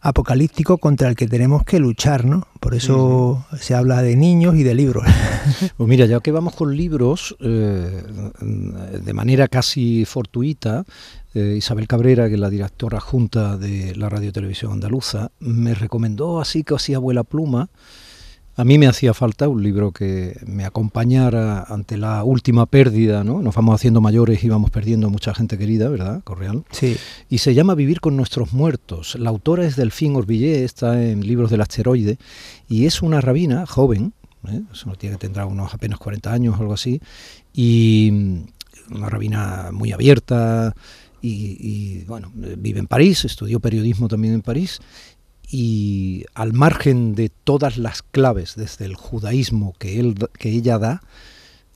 apocalíptico 0.00 0.76
contra 0.78 1.08
el 1.08 1.16
que 1.16 1.26
tenemos 1.26 1.64
que 1.64 1.78
luchar, 1.78 2.26
¿no? 2.26 2.46
Por 2.60 2.74
eso 2.74 3.46
se 3.58 3.74
habla 3.74 4.02
de 4.02 4.16
niños 4.16 4.54
y 4.54 4.62
de 4.62 4.74
libros. 4.74 5.04
Pues 5.76 5.88
mira, 5.88 6.06
ya 6.06 6.20
que 6.20 6.32
vamos 6.32 6.54
con 6.54 6.74
libros, 6.74 7.36
eh, 7.40 8.02
de 8.40 9.12
manera 9.12 9.46
casi 9.46 10.06
fortuita, 10.06 10.84
eh, 11.34 11.54
Isabel 11.56 11.88
Cabrera, 11.88 12.28
que 12.28 12.34
es 12.34 12.40
la 12.40 12.50
directora 12.50 13.00
junta 13.00 13.56
de 13.56 13.94
la 13.96 14.08
Radio 14.08 14.32
Televisión 14.32 14.72
Andaluza, 14.72 15.32
me 15.40 15.74
recomendó 15.74 16.40
así 16.40 16.62
que 16.62 16.74
hacía 16.74 16.96
abuela 16.96 17.24
pluma. 17.24 17.68
A 18.56 18.62
mí 18.62 18.78
me 18.78 18.86
hacía 18.86 19.14
falta 19.14 19.48
un 19.48 19.60
libro 19.60 19.90
que 19.90 20.38
me 20.46 20.64
acompañara 20.64 21.64
ante 21.64 21.96
la 21.96 22.22
última 22.22 22.66
pérdida, 22.66 23.24
¿no? 23.24 23.42
Nos 23.42 23.56
vamos 23.56 23.74
haciendo 23.74 24.00
mayores 24.00 24.44
y 24.44 24.48
vamos 24.48 24.70
perdiendo 24.70 25.10
mucha 25.10 25.34
gente 25.34 25.58
querida, 25.58 25.88
¿verdad? 25.88 26.22
Correal. 26.22 26.62
Sí. 26.70 26.96
Y 27.28 27.38
se 27.38 27.52
llama 27.52 27.74
Vivir 27.74 28.00
con 28.00 28.16
nuestros 28.16 28.52
muertos. 28.52 29.16
La 29.18 29.30
autora 29.30 29.66
es 29.66 29.74
Delfín 29.74 30.14
Orbillé, 30.14 30.62
está 30.62 31.02
en 31.02 31.26
Libros 31.26 31.50
del 31.50 31.62
Asteroide, 31.62 32.16
y 32.68 32.86
es 32.86 33.02
una 33.02 33.20
rabina 33.20 33.66
joven, 33.66 34.12
¿eh? 34.46 34.62
eso 34.72 34.92
tiene, 34.96 35.16
tendrá 35.16 35.46
unos 35.46 35.74
apenas 35.74 35.98
40 35.98 36.32
años 36.32 36.54
o 36.56 36.60
algo 36.60 36.74
así, 36.74 37.00
y 37.52 38.44
una 38.90 39.08
rabina 39.08 39.70
muy 39.72 39.90
abierta, 39.90 40.74
y, 41.26 42.04
bueno, 42.04 42.30
vive 42.34 42.80
en 42.80 42.86
París, 42.86 43.24
estudió 43.24 43.58
periodismo 43.58 44.08
también 44.08 44.34
en 44.34 44.42
París 44.42 44.80
y 45.50 46.24
al 46.34 46.52
margen 46.52 47.14
de 47.14 47.30
todas 47.30 47.78
las 47.78 48.02
claves 48.02 48.56
desde 48.56 48.84
el 48.84 48.94
judaísmo 48.94 49.74
que, 49.78 50.00
él, 50.00 50.16
que 50.38 50.50
ella 50.50 50.78
da, 50.78 51.02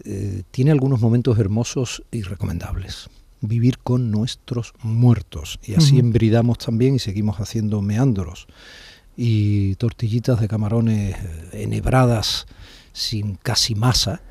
eh, 0.04 0.42
tiene 0.50 0.70
algunos 0.70 1.00
momentos 1.00 1.38
hermosos 1.38 2.02
y 2.10 2.22
recomendables. 2.22 3.08
Vivir 3.40 3.78
con 3.78 4.10
nuestros 4.10 4.74
muertos. 4.82 5.60
Y 5.62 5.74
así 5.74 5.98
embridamos 5.98 6.58
también 6.58 6.96
y 6.96 6.98
seguimos 6.98 7.38
haciendo 7.38 7.80
meandros 7.82 8.48
y 9.16 9.76
tortillitas 9.76 10.40
de 10.40 10.48
camarones 10.48 11.16
eh, 11.16 11.62
enhebradas 11.62 12.46
sin 12.92 13.36
casi 13.36 13.74
masa 13.74 14.22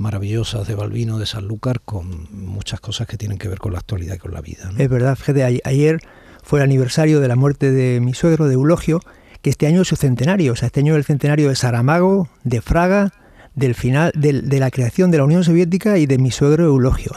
maravillosas 0.00 0.66
de 0.66 0.74
Balbino, 0.74 1.18
de 1.18 1.26
Sanlúcar, 1.26 1.82
con 1.82 2.26
muchas 2.32 2.80
cosas 2.80 3.06
que 3.06 3.18
tienen 3.18 3.36
que 3.36 3.48
ver 3.48 3.58
con 3.58 3.72
la 3.72 3.78
actualidad 3.80 4.14
y 4.14 4.18
con 4.18 4.32
la 4.32 4.40
vida. 4.40 4.70
Es 4.78 4.88
verdad, 4.88 5.14
fíjate, 5.14 5.60
ayer 5.62 6.00
fue 6.42 6.60
el 6.60 6.64
aniversario 6.64 7.20
de 7.20 7.28
la 7.28 7.36
muerte 7.36 7.70
de 7.70 8.00
mi 8.00 8.14
suegro, 8.14 8.48
de 8.48 8.54
Eulogio, 8.54 9.00
que 9.42 9.50
este 9.50 9.66
año 9.66 9.82
es 9.82 9.88
su 9.88 9.96
centenario, 9.96 10.54
o 10.54 10.56
sea, 10.56 10.66
este 10.66 10.80
año 10.80 10.94
es 10.94 10.98
el 10.98 11.04
centenario 11.04 11.50
de 11.50 11.54
Saramago, 11.54 12.30
de 12.44 12.62
Fraga, 12.62 13.12
del 13.54 13.74
final, 13.74 14.10
de 14.14 14.58
la 14.58 14.70
creación 14.70 15.10
de 15.10 15.18
la 15.18 15.24
Unión 15.24 15.44
Soviética 15.44 15.98
y 15.98 16.06
de 16.06 16.16
mi 16.16 16.30
suegro 16.30 16.64
Eulogio. 16.64 17.12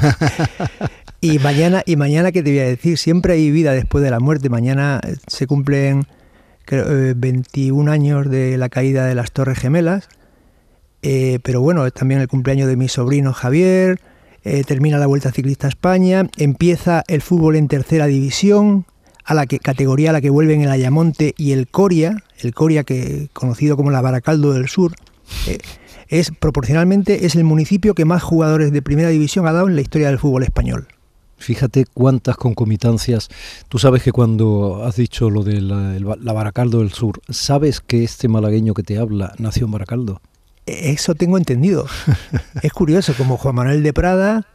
y 1.22 1.38
mañana, 1.38 1.82
y 1.86 1.96
mañana, 1.96 2.32
¿qué 2.32 2.42
te 2.42 2.50
voy 2.50 2.60
a 2.60 2.64
decir? 2.64 2.98
Siempre 2.98 3.32
hay 3.32 3.50
vida 3.50 3.72
después 3.72 4.04
de 4.04 4.10
la 4.10 4.20
muerte. 4.20 4.50
Mañana 4.50 5.00
se 5.26 5.46
cumplen 5.46 6.06
21 6.66 7.90
eh, 7.90 7.94
años 7.94 8.28
de 8.28 8.58
la 8.58 8.68
caída 8.68 9.06
de 9.06 9.14
las 9.14 9.32
Torres 9.32 9.58
Gemelas 9.58 10.10
eh, 11.02 11.38
pero 11.42 11.60
bueno, 11.60 11.86
es 11.86 11.92
también 11.92 12.20
el 12.20 12.28
cumpleaños 12.28 12.68
de 12.68 12.76
mi 12.76 12.88
sobrino 12.88 13.32
Javier, 13.32 14.00
eh, 14.44 14.62
termina 14.64 14.98
la 14.98 15.06
Vuelta 15.06 15.32
Ciclista 15.32 15.66
a 15.66 15.70
España, 15.70 16.28
empieza 16.36 17.04
el 17.08 17.22
fútbol 17.22 17.56
en 17.56 17.68
tercera 17.68 18.06
división, 18.06 18.86
a 19.24 19.34
la 19.34 19.46
que, 19.46 19.58
categoría 19.58 20.10
a 20.10 20.12
la 20.14 20.20
que 20.22 20.30
vuelven 20.30 20.62
el 20.62 20.70
Ayamonte 20.70 21.34
y 21.36 21.52
el 21.52 21.68
Coria, 21.68 22.16
el 22.38 22.54
Coria 22.54 22.82
que 22.82 23.28
conocido 23.34 23.76
como 23.76 23.90
la 23.90 24.00
Baracaldo 24.00 24.54
del 24.54 24.68
Sur, 24.68 24.94
eh, 25.46 25.58
es 26.08 26.30
proporcionalmente 26.30 27.26
es 27.26 27.36
el 27.36 27.44
municipio 27.44 27.94
que 27.94 28.06
más 28.06 28.22
jugadores 28.22 28.72
de 28.72 28.80
primera 28.80 29.10
división 29.10 29.46
ha 29.46 29.52
dado 29.52 29.68
en 29.68 29.74
la 29.74 29.82
historia 29.82 30.08
del 30.08 30.18
fútbol 30.18 30.44
español. 30.44 30.88
Fíjate 31.36 31.84
cuántas 31.92 32.36
concomitancias. 32.36 33.28
Tú 33.68 33.78
sabes 33.78 34.02
que 34.02 34.12
cuando 34.12 34.82
has 34.84 34.96
dicho 34.96 35.30
lo 35.30 35.44
de 35.44 35.60
la, 35.60 35.98
la, 35.98 36.32
Baracaldo 36.32 36.78
del 36.78 36.92
Sur, 36.92 37.20
¿sabes 37.28 37.80
que 37.80 38.02
este 38.02 38.28
malagueño 38.28 38.74
que 38.74 38.82
te 38.82 38.98
habla 38.98 39.34
nació 39.38 39.66
en 39.66 39.72
Baracaldo? 39.72 40.20
Eso 40.68 41.14
tengo 41.14 41.38
entendido. 41.38 41.86
es 42.62 42.72
curioso, 42.72 43.14
como 43.16 43.36
Juan 43.36 43.54
Manuel 43.54 43.82
de 43.82 43.92
Prada, 43.92 44.46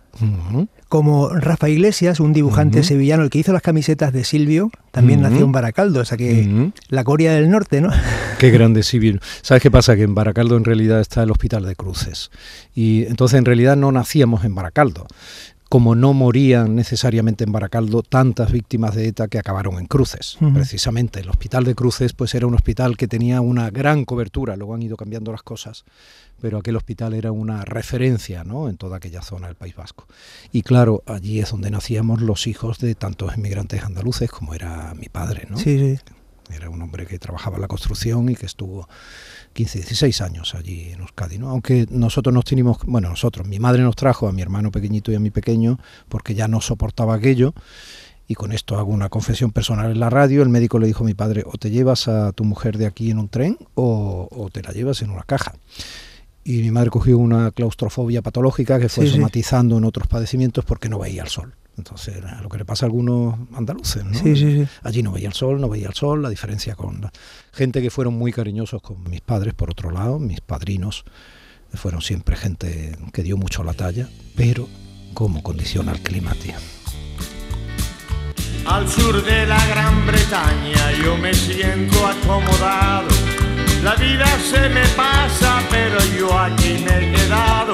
como 0.90 1.30
Rafa 1.30 1.70
Iglesias, 1.70 2.20
un 2.20 2.34
dibujante 2.34 2.84
sevillano, 2.84 3.24
el 3.24 3.32
que 3.32 3.40
hizo 3.40 3.52
las 3.52 3.64
camisetas 3.64 4.14
de 4.14 4.24
Silvio, 4.24 4.70
también 4.92 5.22
nació 5.22 5.44
en 5.44 5.52
Baracaldo, 5.52 6.02
o 6.02 6.06
sea 6.06 6.18
que 6.18 6.72
la 6.90 7.04
Corea 7.04 7.34
del 7.34 7.50
Norte, 7.50 7.82
¿no? 7.82 7.90
Qué 8.38 8.52
grande 8.52 8.84
Silvio. 8.84 9.20
¿Sabes 9.42 9.64
qué 9.64 9.72
pasa? 9.72 9.96
Que 9.96 10.04
en 10.04 10.14
Baracaldo 10.14 10.56
en 10.56 10.66
realidad 10.66 11.00
está 11.00 11.24
el 11.24 11.32
Hospital 11.32 11.66
de 11.66 11.76
Cruces. 11.76 12.30
Y 12.76 13.06
entonces 13.06 13.40
en 13.40 13.46
realidad 13.46 13.76
no 13.76 13.92
nacíamos 13.92 14.44
en 14.46 14.54
Baracaldo 14.54 15.08
como 15.74 15.96
no 15.96 16.14
morían 16.14 16.76
necesariamente 16.76 17.46
en 17.46 17.52
Baracaldo 17.52 18.04
tantas 18.04 18.52
víctimas 18.52 18.94
de 18.94 19.08
ETA 19.08 19.28
que 19.28 19.40
acabaron 19.40 19.80
en 19.80 19.88
Cruces. 19.88 20.38
Precisamente 20.54 21.22
el 21.22 21.32
hospital 21.32 21.64
de 21.64 21.74
Cruces 21.74 22.14
pues 22.14 22.36
era 22.36 22.46
un 22.46 22.54
hospital 22.54 22.96
que 22.96 23.08
tenía 23.08 23.42
una 23.42 23.72
gran 23.72 24.06
cobertura, 24.06 24.56
luego 24.56 24.76
han 24.76 24.84
ido 24.84 24.96
cambiando 24.98 25.32
las 25.32 25.42
cosas, 25.42 25.84
pero 26.40 26.60
aquel 26.60 26.76
hospital 26.76 27.16
era 27.16 27.32
una 27.32 27.66
referencia 27.66 28.44
¿no? 28.44 28.70
en 28.70 28.78
toda 28.78 28.98
aquella 28.98 29.24
zona 29.24 29.48
del 29.48 29.56
País 29.56 29.76
Vasco. 29.76 30.06
Y 30.52 30.62
claro, 30.62 31.02
allí 31.08 31.40
es 31.40 31.50
donde 31.50 31.72
nacíamos 31.72 32.22
los 32.22 32.46
hijos 32.46 32.78
de 32.78 32.94
tantos 32.94 33.36
inmigrantes 33.36 33.84
andaluces 33.84 34.30
como 34.30 34.54
era 34.54 34.94
mi 34.94 35.10
padre. 35.10 35.48
¿no? 35.50 35.58
Sí, 35.58 35.80
sí. 35.80 36.14
Era 36.56 36.70
un 36.70 36.82
hombre 36.82 37.06
que 37.06 37.20
trabajaba 37.20 37.56
en 37.58 37.62
la 37.62 37.68
construcción 37.68 38.30
y 38.30 38.36
que 38.36 38.46
estuvo 38.46 38.88
15, 39.54 39.80
16 39.80 40.22
años 40.22 40.56
allí 40.56 40.92
en 40.92 41.02
Euskadi, 41.02 41.38
¿no? 41.38 41.50
Aunque 41.50 41.88
nosotros 41.90 42.34
nos 42.34 42.46
teníamos, 42.46 42.78
bueno, 42.86 43.10
nosotros, 43.10 43.48
mi 43.48 43.60
madre 43.60 43.84
nos 43.84 43.96
trajo 43.96 44.28
a 44.28 44.32
mi 44.32 44.42
hermano 44.42 44.72
pequeñito 44.72 45.12
y 45.12 45.16
a 45.16 45.20
mi 45.20 45.32
pequeño 45.32 45.80
porque 46.10 46.34
ya 46.36 46.48
no 46.48 46.62
soportaba 46.62 47.16
aquello. 47.16 47.54
Y 48.28 48.36
con 48.36 48.54
esto 48.54 48.78
hago 48.78 48.92
una 48.92 49.10
confesión 49.10 49.52
personal 49.52 49.92
en 49.92 50.00
la 50.00 50.10
radio. 50.10 50.42
El 50.42 50.50
médico 50.50 50.80
le 50.80 50.88
dijo 50.88 51.04
a 51.04 51.08
mi 51.08 51.14
padre, 51.14 51.44
o 51.46 51.58
te 51.58 51.70
llevas 51.70 52.08
a 52.08 52.32
tu 52.32 52.46
mujer 52.46 52.78
de 52.78 52.86
aquí 52.86 53.12
en 53.12 53.20
un 53.20 53.28
tren 53.28 53.58
o, 53.76 54.50
te 54.52 54.64
la 54.64 54.72
llevas 54.72 55.02
en 55.02 55.10
una 55.10 55.24
caja 55.24 55.54
y 56.46 56.62
mi 56.62 56.72
madre 56.72 56.90
cogió 56.90 57.18
una 57.18 57.52
claustrofobia 57.52 58.22
patológica 58.22 58.80
que 58.80 58.90
fue 58.90 59.08
somatizando 59.08 59.78
en 59.78 59.86
otros 59.86 60.08
padecimientos 60.08 60.66
porque 60.66 60.90
no 60.90 61.00
veía 61.00 61.24
el 61.24 61.30
sol. 61.30 61.54
Entonces, 61.78 62.24
lo 62.42 62.50
que 62.50 62.60
le 62.60 62.66
pasa 62.66 62.86
a 62.86 62.88
algunos 62.88 63.36
andaluces, 63.54 64.06
¿no? 64.06 64.14
Sí, 64.14 64.36
sí, 64.36 64.64
sí. 64.64 64.68
Allí 64.84 65.02
no 65.02 65.12
veía 65.12 65.28
el 65.28 65.34
sol, 65.34 65.60
no 65.60 65.70
veía 65.70 65.88
el 65.88 65.94
sol, 65.94 66.22
la 66.22 66.30
diferencia 66.30 66.76
con 66.76 67.02
la 67.02 67.12
gente 67.52 67.82
que 67.82 67.90
fueron 67.90 68.14
muy 68.14 68.32
cariñosos 68.32 68.82
con 68.82 69.04
mis 69.10 69.22
padres, 69.22 69.54
por 69.54 69.72
otro 69.72 69.90
lado, 69.90 70.20
mis 70.20 70.42
padrinos, 70.42 71.04
fueron 71.74 72.02
siempre 72.02 72.36
gente 72.36 72.96
que 73.12 73.24
dio 73.24 73.38
mucho 73.38 73.64
la 73.64 73.74
talla, 73.74 74.08
pero 74.36 74.68
como 75.14 75.42
condiciona 75.42 75.92
el 75.92 76.02
clima, 76.02 76.34
tío. 76.36 76.54
Al 78.66 78.88
sur 78.88 79.24
de 79.24 79.46
la 79.46 79.66
Gran 79.68 80.06
Bretaña 80.06 80.92
yo 81.04 81.18
me 81.18 81.34
siento 81.34 82.08
acomodado. 82.08 83.10
La 83.84 83.96
vida 83.96 84.26
se 84.40 84.70
me 84.70 84.86
pasa, 84.96 85.62
pero 85.70 85.98
yo 86.18 86.38
aquí 86.38 86.84
me 86.86 86.98
he 86.98 87.14
quedado 87.14 87.74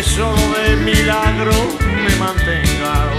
aunque 0.00 0.02
solo 0.02 0.36
de 0.58 0.76
milagro 0.76 1.52
me 1.84 2.16
mantenga. 2.16 3.10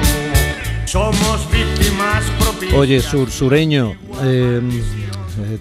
Somos 0.86 1.50
víctimas 1.52 2.24
propias. 2.40 2.74
Oye, 2.74 3.00
sur, 3.02 3.30
sureño, 3.30 3.96
em, 4.24 4.82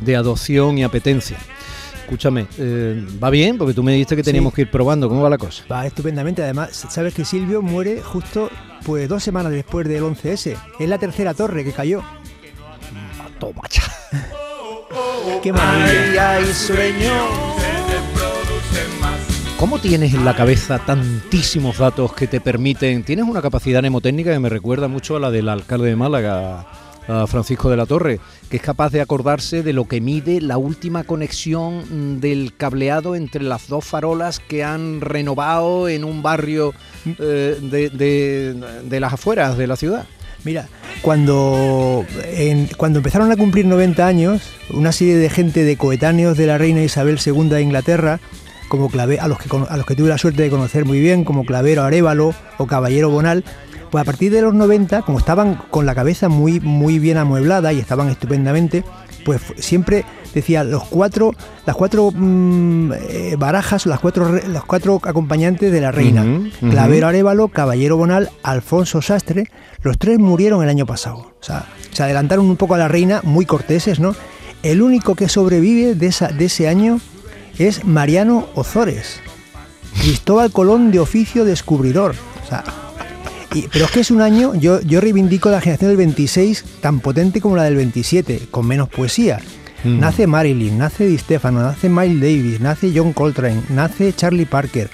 de 0.00 0.16
adopción 0.16 0.78
y 0.78 0.84
apetencia. 0.84 1.36
Escúchame, 2.02 2.46
eh, 2.58 3.06
¿va 3.22 3.30
bien? 3.30 3.56
Porque 3.56 3.72
tú 3.74 3.82
me 3.82 3.92
dijiste 3.92 4.16
que 4.16 4.22
teníamos 4.22 4.52
que 4.52 4.62
ir 4.62 4.70
probando. 4.70 5.08
¿Cómo 5.08 5.22
va 5.22 5.30
la 5.30 5.38
cosa? 5.38 5.62
Va 5.70 5.86
estupendamente. 5.86 6.42
Además, 6.42 6.70
sabes 6.88 7.14
que 7.14 7.24
Silvio 7.24 7.62
muere 7.62 8.00
justo 8.02 8.50
pues 8.84 9.08
dos 9.08 9.22
semanas 9.22 9.52
después 9.52 9.86
del 9.86 10.02
11S. 10.02 10.56
Es 10.78 10.88
la 10.88 10.98
tercera 10.98 11.34
torre 11.34 11.64
que 11.64 11.72
cayó. 11.72 12.02
Toma, 13.38 13.62
Qué 15.42 15.52
maravilla. 15.52 16.32
Ay, 16.32 16.52
¿Cómo 19.60 19.78
tienes 19.78 20.14
en 20.14 20.24
la 20.24 20.34
cabeza 20.34 20.78
tantísimos 20.78 21.76
datos 21.76 22.14
que 22.14 22.26
te 22.26 22.40
permiten? 22.40 23.02
Tienes 23.02 23.26
una 23.26 23.42
capacidad 23.42 23.80
mnemotécnica 23.80 24.32
que 24.32 24.38
me 24.38 24.48
recuerda 24.48 24.88
mucho 24.88 25.16
a 25.16 25.20
la 25.20 25.30
del 25.30 25.50
alcalde 25.50 25.90
de 25.90 25.96
Málaga, 25.96 26.66
Francisco 27.26 27.68
de 27.68 27.76
la 27.76 27.84
Torre, 27.84 28.20
que 28.48 28.56
es 28.56 28.62
capaz 28.62 28.90
de 28.90 29.02
acordarse 29.02 29.62
de 29.62 29.74
lo 29.74 29.84
que 29.84 30.00
mide 30.00 30.40
la 30.40 30.56
última 30.56 31.04
conexión 31.04 32.22
del 32.22 32.54
cableado 32.56 33.14
entre 33.14 33.42
las 33.42 33.68
dos 33.68 33.84
farolas 33.84 34.40
que 34.40 34.64
han 34.64 35.02
renovado 35.02 35.90
en 35.90 36.04
un 36.04 36.22
barrio 36.22 36.72
eh, 37.18 37.58
de 38.82 39.00
las 39.00 39.12
afueras 39.12 39.58
de 39.58 39.66
la 39.66 39.76
ciudad. 39.76 40.06
Mira, 40.42 40.70
cuando, 41.02 42.06
cuando 42.78 43.00
empezaron 43.00 43.30
a 43.30 43.36
cumplir 43.36 43.66
90 43.66 44.06
años, 44.06 44.40
una 44.70 44.90
serie 44.90 45.16
de 45.16 45.28
gente 45.28 45.64
de 45.64 45.76
coetáneos 45.76 46.38
de 46.38 46.46
la 46.46 46.56
reina 46.56 46.82
Isabel 46.82 47.18
II 47.22 47.50
de 47.50 47.60
Inglaterra, 47.60 48.20
como 48.70 48.88
clave, 48.88 49.18
a, 49.18 49.28
los 49.28 49.38
que, 49.38 49.48
a 49.68 49.76
los 49.76 49.84
que 49.84 49.96
tuve 49.96 50.08
la 50.08 50.16
suerte 50.16 50.42
de 50.42 50.48
conocer 50.48 50.86
muy 50.86 51.00
bien, 51.00 51.24
como 51.24 51.44
Clavero 51.44 51.82
Arevalo 51.82 52.32
o 52.56 52.66
Caballero 52.66 53.10
Bonal, 53.10 53.44
pues 53.90 54.00
a 54.00 54.04
partir 54.04 54.32
de 54.32 54.40
los 54.40 54.54
90, 54.54 55.02
como 55.02 55.18
estaban 55.18 55.56
con 55.70 55.84
la 55.84 55.94
cabeza 55.94 56.28
muy, 56.28 56.60
muy 56.60 57.00
bien 57.00 57.18
amueblada 57.18 57.72
y 57.72 57.80
estaban 57.80 58.08
estupendamente, 58.08 58.84
pues 59.24 59.42
siempre 59.58 60.04
decía 60.32 60.62
los 60.62 60.84
cuatro, 60.84 61.34
las 61.66 61.74
cuatro 61.74 62.12
mm, 62.14 62.92
eh, 62.92 63.36
barajas, 63.36 63.86
las 63.86 63.98
cuatro, 63.98 64.30
los 64.32 64.64
cuatro 64.64 65.00
acompañantes 65.02 65.72
de 65.72 65.80
la 65.80 65.90
reina. 65.90 66.24
Clavero 66.60 67.08
Arevalo, 67.08 67.48
Caballero 67.48 67.96
Bonal, 67.96 68.30
Alfonso 68.44 69.02
Sastre, 69.02 69.50
los 69.82 69.98
tres 69.98 70.20
murieron 70.20 70.62
el 70.62 70.68
año 70.68 70.86
pasado. 70.86 71.32
O 71.40 71.44
sea, 71.44 71.66
se 71.90 72.04
adelantaron 72.04 72.48
un 72.48 72.56
poco 72.56 72.76
a 72.76 72.78
la 72.78 72.86
reina, 72.86 73.20
muy 73.24 73.46
corteses, 73.46 73.98
¿no? 73.98 74.14
El 74.62 74.80
único 74.80 75.16
que 75.16 75.28
sobrevive 75.28 75.96
de, 75.96 76.06
esa, 76.06 76.28
de 76.28 76.44
ese 76.44 76.68
año 76.68 77.00
es 77.60 77.84
Mariano 77.84 78.48
Ozores, 78.54 79.20
Cristóbal 80.00 80.50
Colón 80.50 80.90
de 80.90 80.98
oficio 80.98 81.44
descubridor. 81.44 82.14
O 82.42 82.48
sea, 82.48 82.64
pero 83.70 83.84
es 83.84 83.90
que 83.90 84.00
es 84.00 84.10
un 84.10 84.22
año, 84.22 84.54
yo, 84.54 84.80
yo 84.80 85.02
reivindico 85.02 85.50
la 85.50 85.60
generación 85.60 85.90
del 85.90 85.98
26 85.98 86.64
tan 86.80 87.00
potente 87.00 87.42
como 87.42 87.56
la 87.56 87.64
del 87.64 87.76
27, 87.76 88.48
con 88.50 88.66
menos 88.66 88.88
poesía. 88.88 89.40
Mm. 89.84 89.98
Nace 89.98 90.26
Marilyn, 90.26 90.78
nace 90.78 91.04
Di 91.04 91.18
Stefano, 91.18 91.60
nace 91.60 91.90
Miles 91.90 92.20
Davis, 92.20 92.60
nace 92.60 92.92
John 92.94 93.12
Coltrane, 93.12 93.62
nace 93.68 94.14
Charlie 94.14 94.46
Parker, 94.46 94.88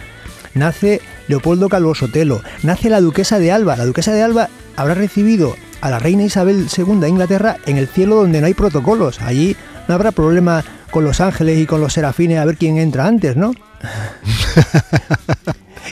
nace 0.55 1.01
Leopoldo 1.29 1.69
Calvo 1.69 1.95
Sotelo, 1.95 2.43
nace 2.65 2.91
la 2.91 3.01
duquesa 3.01 3.39
de 3.39 3.53
Alba. 3.53 3.77
La 3.77 3.87
duquesa 3.87 4.13
de 4.13 4.23
Alba 4.23 4.49
habrá 4.75 4.95
recibido 4.95 5.55
a 5.83 5.91
la 5.91 6.01
reina 6.01 6.25
Isabel 6.25 6.67
II 6.77 6.99
de 6.99 7.09
Inglaterra 7.09 7.59
en 7.67 7.77
el 7.77 7.87
cielo 7.87 8.17
donde 8.17 8.41
no 8.41 8.49
hay 8.49 8.55
protocolos. 8.55 9.21
Allí 9.21 9.55
no 9.87 9.95
habrá 9.95 10.11
problema 10.11 10.65
con 10.91 11.05
los 11.05 11.21
ángeles 11.21 11.59
y 11.59 11.67
con 11.67 11.81
los 11.81 11.93
serafines 11.93 12.39
a 12.39 12.45
ver 12.45 12.57
quién 12.57 12.79
entra 12.79 13.07
antes, 13.07 13.37
¿no? 13.37 13.53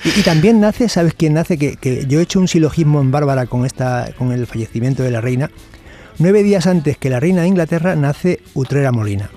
Y, 0.04 0.22
también 0.22 0.60
nace, 0.60 0.88
¿sabes 0.88 1.14
quién 1.14 1.34
nace? 1.34 1.56
Que, 1.56 2.04
yo 2.06 2.20
he 2.20 2.22
hecho 2.22 2.38
un 2.38 2.48
silogismo 2.48 3.00
en 3.00 3.10
Bárbara 3.10 3.46
con, 3.46 3.64
esta, 3.64 4.10
con 4.18 4.32
el 4.32 4.46
fallecimiento 4.46 5.02
de 5.02 5.10
la 5.10 5.20
reina. 5.20 5.50
Nueve 6.18 6.42
días 6.42 6.66
antes 6.66 6.98
que 6.98 7.10
la 7.10 7.20
reina 7.20 7.42
de 7.42 7.48
Inglaterra 7.48 7.96
nace 7.96 8.40
Utrera 8.54 8.92
Molina. 8.92 9.30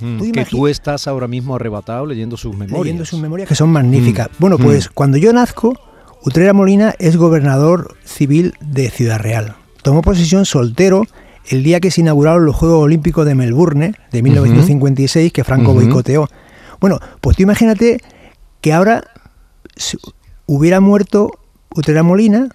Mm, 0.00 0.30
que 0.32 0.44
tú 0.46 0.66
estás 0.66 1.06
ahora 1.06 1.28
mismo 1.28 1.54
arrebatado 1.56 2.06
leyendo 2.06 2.36
sus 2.36 2.56
memorias. 2.56 2.84
Leyendo 2.84 3.04
sus 3.04 3.20
memorias 3.20 3.48
que 3.48 3.54
son 3.54 3.70
magníficas. 3.70 4.28
Mm, 4.28 4.34
bueno, 4.38 4.58
pues 4.58 4.88
mm. 4.88 4.90
cuando 4.94 5.18
yo 5.18 5.32
nazco, 5.32 5.78
Utrera 6.24 6.52
Molina 6.52 6.94
es 6.98 7.16
gobernador 7.16 7.96
civil 8.04 8.54
de 8.60 8.90
Ciudad 8.90 9.20
Real. 9.20 9.56
Tomó 9.82 10.02
posesión 10.02 10.46
soltero 10.46 11.06
el 11.48 11.62
día 11.62 11.80
que 11.80 11.90
se 11.90 12.00
inauguraron 12.00 12.44
los 12.44 12.56
Juegos 12.56 12.82
Olímpicos 12.82 13.26
de 13.26 13.34
Melbourne 13.34 13.94
de 14.10 14.22
1956 14.22 15.32
que 15.32 15.44
Franco 15.44 15.74
boicoteó. 15.74 16.28
Bueno, 16.80 16.98
pues 17.20 17.36
tú 17.36 17.42
imagínate 17.42 18.00
que 18.60 18.72
ahora 18.72 19.04
hubiera 20.46 20.80
muerto 20.80 21.38
Utrera 21.74 22.02
Molina 22.02 22.48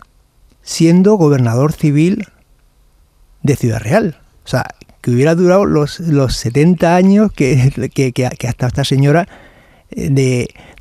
siendo 0.62 1.16
gobernador 1.16 1.74
civil 1.74 2.28
de 3.44 3.56
Ciudad 3.56 3.80
Real. 3.80 4.20
O 4.44 4.48
sea, 4.48 4.66
que 5.02 5.12
hubiera 5.12 5.36
durado 5.36 5.66
los, 5.66 6.00
los 6.02 6.36
70 6.36 6.96
años 6.96 7.32
que, 7.32 7.72
que, 8.14 8.26
hasta 8.26 8.68
esta 8.68 8.84
señora 8.84 9.28
eh, 9.92 10.10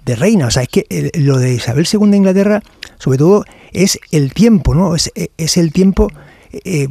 de, 0.05 0.17
reina. 0.17 0.47
O 0.47 0.51
sea, 0.51 0.63
es 0.63 0.69
que 0.69 1.13
lo 1.15 1.39
de 1.39 1.55
Isabel 1.55 1.87
II 1.91 2.11
de 2.11 2.17
Inglaterra, 2.17 2.63
sobre 2.99 3.19
todo, 3.19 3.45
es 3.73 3.99
el 4.11 4.33
tiempo, 4.33 4.75
¿no? 4.75 4.95
Es, 4.95 5.13
el 5.57 5.73
tiempo, 5.73 6.11
eh, 6.53 6.89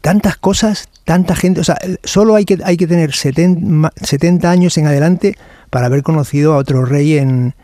tantas 0.00 0.36
cosas, 0.36 0.88
tanta 1.04 1.34
gente. 1.34 1.60
O 1.60 1.64
sea, 1.64 1.78
solo 2.02 2.34
hay 2.34 2.44
que, 2.44 2.58
hay 2.64 2.76
que 2.76 2.86
tener 2.86 3.14
70, 3.14 3.92
70 4.00 4.50
años 4.50 4.78
en 4.78 4.86
adelante 4.86 5.36
para 5.70 5.86
haber 5.86 6.02
conocido 6.02 6.54
a 6.54 6.58
otro 6.58 6.84
rey 6.84 7.18
en, 7.18 7.54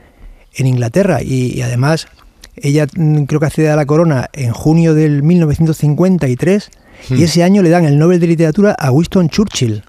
en 0.54 0.66
Inglaterra 0.66 1.22
y, 1.22 1.60
además 1.62 2.08
ella 2.56 2.86
mm, 2.94 3.24
creo 3.24 3.40
que 3.40 3.46
accede 3.46 3.70
a 3.70 3.76
la 3.76 3.86
corona 3.86 4.28
en 4.32 4.52
junio 4.52 4.94
del 4.94 5.22
1953 5.22 6.70
y 7.10 7.14
hmm. 7.14 7.22
ese 7.22 7.42
año 7.42 7.62
le 7.62 7.70
dan 7.70 7.84
el 7.84 7.98
Nobel 7.98 8.20
de 8.20 8.26
Literatura 8.26 8.72
a 8.72 8.90
Winston 8.90 9.28
Churchill. 9.28 9.84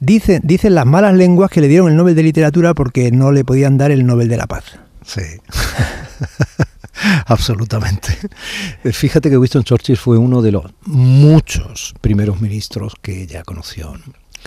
Dicen, 0.00 0.40
dicen 0.44 0.74
las 0.74 0.86
malas 0.86 1.14
lenguas 1.14 1.50
que 1.50 1.60
le 1.60 1.68
dieron 1.68 1.88
el 1.88 1.96
Nobel 1.96 2.14
de 2.14 2.22
Literatura 2.22 2.74
porque 2.74 3.10
no 3.12 3.32
le 3.32 3.44
podían 3.44 3.78
dar 3.78 3.90
el 3.90 4.04
Nobel 4.04 4.28
de 4.28 4.36
la 4.36 4.46
Paz. 4.46 4.64
Sí. 5.04 5.22
Absolutamente. 7.26 8.16
Eh, 8.84 8.92
fíjate 8.92 9.30
que 9.30 9.38
Winston 9.38 9.64
Churchill 9.64 9.96
fue 9.96 10.18
uno 10.18 10.42
de 10.42 10.52
los 10.52 10.64
muchos 10.84 11.94
primeros 12.00 12.40
ministros 12.40 12.94
que 13.00 13.22
ella 13.22 13.42
conoció. 13.44 13.94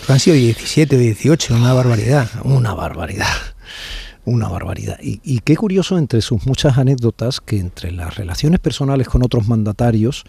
Han 0.07 0.19
sido 0.19 0.35
17 0.35 0.95
o 0.95 0.99
18, 0.99 1.55
una 1.55 1.73
barbaridad. 1.73 2.29
Una 2.43 2.73
barbaridad. 2.73 3.27
Una 4.25 4.47
barbaridad. 4.47 4.99
Y, 5.01 5.19
y, 5.23 5.39
qué 5.39 5.55
curioso 5.55 5.97
entre 5.97 6.21
sus 6.21 6.45
muchas 6.45 6.77
anécdotas 6.77 7.41
que 7.41 7.57
entre 7.57 7.91
las 7.91 8.15
relaciones 8.15 8.59
personales 8.59 9.07
con 9.07 9.23
otros 9.23 9.47
mandatarios, 9.47 10.23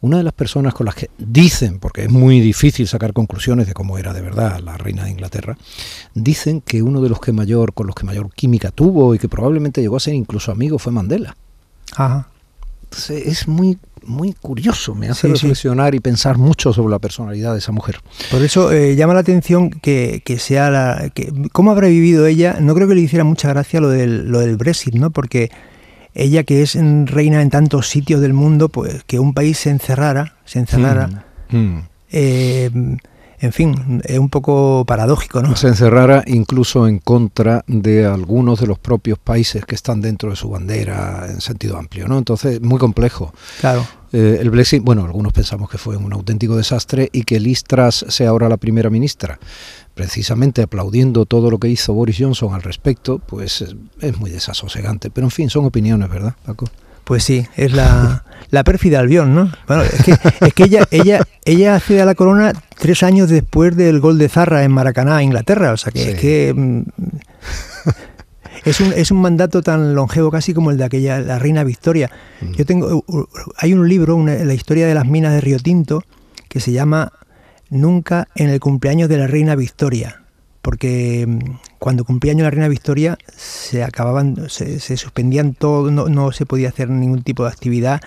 una 0.00 0.18
de 0.18 0.24
las 0.24 0.32
personas 0.32 0.74
con 0.74 0.86
las 0.86 0.96
que 0.96 1.10
dicen, 1.16 1.78
porque 1.78 2.04
es 2.04 2.10
muy 2.10 2.40
difícil 2.40 2.88
sacar 2.88 3.12
conclusiones 3.12 3.66
de 3.66 3.74
cómo 3.74 3.98
era 3.98 4.12
de 4.12 4.20
verdad 4.20 4.58
la 4.60 4.76
reina 4.76 5.04
de 5.04 5.10
Inglaterra, 5.10 5.56
dicen 6.14 6.60
que 6.60 6.82
uno 6.82 7.00
de 7.00 7.08
los 7.08 7.20
que 7.20 7.32
mayor, 7.32 7.72
con 7.72 7.86
los 7.86 7.94
que 7.94 8.04
mayor 8.04 8.30
química 8.34 8.70
tuvo 8.70 9.14
y 9.14 9.18
que 9.18 9.28
probablemente 9.28 9.80
llegó 9.80 9.96
a 9.96 10.00
ser 10.00 10.14
incluso 10.14 10.50
amigo 10.50 10.78
fue 10.78 10.92
Mandela. 10.92 11.36
Ajá. 11.94 12.28
Es 13.08 13.48
muy 13.48 13.78
muy 14.06 14.32
curioso, 14.34 14.94
me 14.94 15.08
hace 15.08 15.26
sí, 15.26 15.32
reflexionar 15.32 15.92
sí. 15.92 15.96
y 15.96 16.00
pensar 16.00 16.38
mucho 16.38 16.72
sobre 16.72 16.92
la 16.92 16.98
personalidad 16.98 17.52
de 17.52 17.58
esa 17.58 17.72
mujer. 17.72 18.00
Por 18.30 18.42
eso 18.42 18.72
eh, 18.72 18.96
llama 18.96 19.14
la 19.14 19.20
atención 19.20 19.70
que, 19.70 20.22
que 20.24 20.38
sea 20.38 20.70
la... 20.70 21.10
Que, 21.12 21.32
¿Cómo 21.52 21.72
habrá 21.72 21.88
vivido 21.88 22.26
ella? 22.26 22.58
No 22.60 22.74
creo 22.74 22.88
que 22.88 22.94
le 22.94 23.00
hiciera 23.00 23.24
mucha 23.24 23.48
gracia 23.48 23.80
lo 23.80 23.88
del, 23.88 24.28
lo 24.30 24.40
del 24.40 24.56
Brexit, 24.56 24.94
¿no? 24.94 25.10
Porque 25.10 25.50
ella 26.14 26.44
que 26.44 26.62
es 26.62 26.76
reina 26.76 27.42
en 27.42 27.50
tantos 27.50 27.88
sitios 27.88 28.20
del 28.20 28.32
mundo, 28.32 28.68
pues 28.68 29.02
que 29.04 29.18
un 29.18 29.34
país 29.34 29.58
se 29.58 29.70
encerrara, 29.70 30.36
se 30.44 30.60
encerrara... 30.60 31.26
Mm. 31.50 31.56
Mm. 31.56 31.88
Eh, 32.12 32.70
en 33.40 33.52
fin, 33.52 34.02
es 34.04 34.18
un 34.18 34.28
poco 34.28 34.84
paradójico, 34.86 35.42
¿no? 35.42 35.56
Se 35.56 35.68
encerrara 35.68 36.24
incluso 36.26 36.88
en 36.88 36.98
contra 36.98 37.64
de 37.66 38.06
algunos 38.06 38.60
de 38.60 38.66
los 38.66 38.78
propios 38.78 39.18
países 39.18 39.64
que 39.64 39.74
están 39.74 40.00
dentro 40.00 40.30
de 40.30 40.36
su 40.36 40.48
bandera 40.48 41.26
en 41.28 41.40
sentido 41.40 41.76
amplio, 41.76 42.08
¿no? 42.08 42.18
Entonces, 42.18 42.60
muy 42.60 42.78
complejo. 42.78 43.32
Claro. 43.60 43.86
Eh, 44.12 44.38
el 44.40 44.50
Brexit, 44.50 44.82
bueno, 44.82 45.04
algunos 45.04 45.32
pensamos 45.32 45.68
que 45.68 45.78
fue 45.78 45.96
un 45.96 46.12
auténtico 46.12 46.56
desastre 46.56 47.10
y 47.12 47.24
que 47.24 47.38
Liz 47.40 47.64
Truss 47.64 48.06
sea 48.08 48.30
ahora 48.30 48.48
la 48.48 48.56
primera 48.56 48.88
ministra, 48.88 49.38
precisamente 49.94 50.62
aplaudiendo 50.62 51.26
todo 51.26 51.50
lo 51.50 51.58
que 51.58 51.68
hizo 51.68 51.92
Boris 51.92 52.16
Johnson 52.18 52.54
al 52.54 52.62
respecto, 52.62 53.18
pues 53.18 53.60
es, 53.60 53.76
es 54.00 54.18
muy 54.18 54.30
desasosegante. 54.30 55.10
Pero 55.10 55.26
en 55.26 55.30
fin, 55.30 55.50
son 55.50 55.66
opiniones, 55.66 56.08
¿verdad, 56.08 56.34
Paco? 56.44 56.66
Pues 57.06 57.22
sí, 57.22 57.46
es 57.56 57.72
la, 57.72 58.24
la 58.50 58.64
pérfida 58.64 58.98
Albión, 58.98 59.32
¿no? 59.32 59.52
Bueno, 59.68 59.84
es 59.84 60.02
que, 60.02 60.16
es 60.44 60.54
que 60.54 60.64
ella, 60.64 60.88
ella, 60.90 61.20
ella 61.44 61.76
accede 61.76 62.02
a 62.02 62.04
la 62.04 62.16
corona 62.16 62.52
tres 62.76 63.04
años 63.04 63.28
después 63.28 63.76
del 63.76 64.00
gol 64.00 64.18
de 64.18 64.28
Zarra 64.28 64.64
en 64.64 64.72
Maracaná, 64.72 65.22
Inglaterra. 65.22 65.70
O 65.70 65.76
sea 65.76 65.92
que 65.92 66.02
sí. 66.02 66.10
es 66.10 66.18
que 66.18 66.52
mm, 66.52 66.82
es 68.64 68.80
un, 68.80 68.92
es 68.92 69.12
un 69.12 69.20
mandato 69.20 69.62
tan 69.62 69.94
longevo 69.94 70.32
casi 70.32 70.52
como 70.52 70.72
el 70.72 70.78
de 70.78 70.84
aquella 70.84 71.20
la 71.20 71.38
reina 71.38 71.62
Victoria. 71.62 72.10
Mm. 72.40 72.52
Yo 72.54 72.66
tengo 72.66 73.04
hay 73.56 73.72
un 73.72 73.88
libro, 73.88 74.16
una, 74.16 74.34
la 74.34 74.54
historia 74.54 74.88
de 74.88 74.94
las 74.94 75.06
minas 75.06 75.32
de 75.32 75.40
Río 75.40 75.60
Tinto, 75.60 76.02
que 76.48 76.58
se 76.58 76.72
llama 76.72 77.12
Nunca 77.70 78.26
en 78.34 78.48
el 78.48 78.58
cumpleaños 78.58 79.08
de 79.08 79.18
la 79.18 79.28
reina 79.28 79.54
Victoria 79.54 80.25
porque 80.66 81.28
cuando 81.78 82.04
cumplía 82.04 82.32
año 82.32 82.42
la 82.42 82.50
reina 82.50 82.66
Victoria 82.66 83.18
se 83.36 83.84
acababan, 83.84 84.50
se, 84.50 84.80
se 84.80 84.96
suspendían 84.96 85.54
todo, 85.54 85.92
no, 85.92 86.08
no, 86.08 86.32
se 86.32 86.44
podía 86.44 86.70
hacer 86.70 86.90
ningún 86.90 87.22
tipo 87.22 87.44
de 87.44 87.50
actividad, 87.50 88.00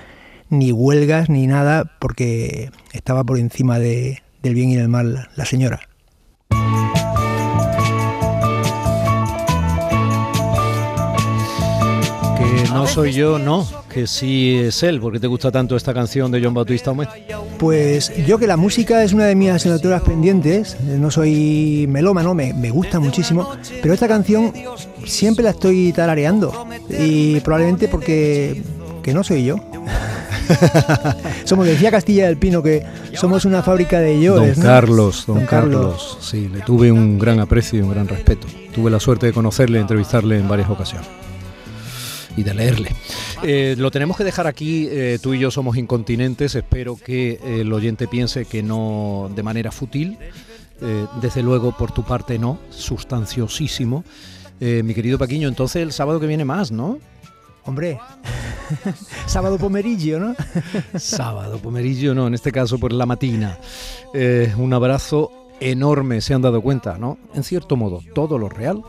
ni 0.50 0.74
huelgas, 0.74 1.30
ni 1.30 1.48
nada, 1.48 1.96
porque 2.02 2.70
estaba 2.92 3.24
por 3.24 3.40
encima 3.40 3.80
de, 3.80 4.24
del 4.44 4.56
bien 4.56 4.72
y 4.72 4.76
del 4.76 4.90
mal 4.90 5.30
la 5.38 5.46
señora. 5.46 5.80
Que 12.38 12.64
no 12.74 12.88
soy 12.88 13.14
yo, 13.14 13.40
no, 13.40 13.66
que 13.88 14.06
sí 14.06 14.58
es 14.58 14.84
él, 14.84 15.00
porque 15.00 15.22
te 15.22 15.28
gusta 15.28 15.50
tanto 15.50 15.78
esta 15.78 15.94
canción 15.94 16.30
de 16.30 16.44
John 16.44 16.54
Bautista 16.54 16.92
Humet. 16.92 17.08
Pues 17.60 18.12
yo 18.26 18.40
que 18.40 18.48
la 18.48 18.58
música 18.58 19.04
es 19.04 19.12
una 19.14 19.26
de 19.26 19.36
mis 19.36 19.52
asignaturas 19.52 20.02
pendientes, 20.02 20.78
no 20.82 21.12
soy 21.12 21.86
melómano, 21.90 22.34
me, 22.34 22.54
me 22.54 22.72
gusta 22.72 23.00
muchísimo, 23.00 23.52
pero 23.82 23.94
esta 23.94 24.08
canción 24.08 24.54
siempre 25.06 25.44
la 25.44 25.52
estoy 25.52 25.92
tarareando 25.92 26.68
y 26.90 27.42
probablemente 27.42 27.90
porque 27.90 28.64
que 29.04 29.14
no 29.14 29.24
soy 29.24 29.46
yo. 29.46 29.58
somos, 31.44 31.68
decía 31.68 31.92
Castilla 31.92 32.28
del 32.28 32.38
Pino, 32.38 32.64
que 32.64 32.86
somos 33.14 33.46
una 33.46 33.62
fábrica 33.62 34.00
de 34.00 34.20
llores. 34.20 34.56
Don 34.56 34.66
¿no? 34.66 34.72
Carlos, 34.72 35.26
don, 35.28 35.38
don 35.38 35.46
Carlos. 35.46 35.82
Carlos. 35.82 36.18
Sí, 36.22 36.50
le 36.52 36.62
tuve 36.62 36.92
un 36.92 37.20
gran 37.20 37.40
aprecio 37.40 37.80
y 37.80 37.82
un 37.82 37.92
gran 37.92 38.08
respeto. 38.08 38.48
Tuve 38.74 38.90
la 38.90 39.00
suerte 39.00 39.28
de 39.28 39.34
conocerle, 39.34 39.80
entrevistarle 39.80 40.40
en 40.40 40.48
varias 40.48 40.70
ocasiones 40.70 41.08
y 42.36 42.44
de 42.44 42.54
leerle. 42.54 42.90
Eh, 43.44 43.76
lo 43.78 43.90
tenemos 43.90 44.18
que 44.18 44.24
dejar 44.24 44.48
aquí, 44.48 44.88
eh, 44.92 45.18
tú 45.22 45.34
y 45.34 45.40
yo 45.40 45.50
somos 45.50 45.78
incontinentes, 45.78 46.56
espero 46.56 46.98
que 46.98 47.32
eh, 47.32 47.62
el 47.62 47.72
oyente 47.72 48.08
piense 48.08 48.46
que 48.46 48.62
no 48.62 49.32
de 49.34 49.44
manera 49.44 49.72
fútil, 49.72 50.18
eh, 50.82 51.06
desde 51.22 51.42
luego 51.42 51.76
por 51.76 51.92
tu 51.92 52.04
parte 52.04 52.38
no, 52.38 52.60
sustanciosísimo. 52.70 54.04
Mi 54.62 54.94
querido 54.94 55.18
Paquiño, 55.18 55.48
entonces 55.48 55.82
el 55.82 55.94
sábado 55.94 56.20
que 56.20 56.28
viene 56.28 56.44
más, 56.44 56.70
¿no? 56.70 57.00
Hombre, 57.64 57.98
sábado 59.26 59.58
pomerillo, 59.58 60.20
¿no? 60.20 60.36
sábado 61.00 61.60
pomerillo, 61.60 62.14
no, 62.14 62.28
en 62.28 62.34
este 62.34 62.52
caso 62.52 62.78
por 62.78 62.92
la 62.92 63.06
matina. 63.06 63.58
Un 64.58 64.74
abrazo 64.74 65.32
enorme, 65.62 66.20
se 66.20 66.34
han 66.34 66.42
dado 66.42 66.62
cuenta, 66.62 66.98
¿no? 66.98 67.18
En 67.34 67.44
cierto 67.46 67.78
modo, 67.78 68.02
todo 68.14 68.38
lo 68.38 68.50
real 68.50 68.84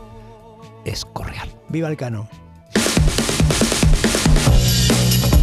es 0.83 1.05
correal. 1.05 1.47
Viva 1.69 1.87
el 1.87 1.95
cano. 1.95 2.27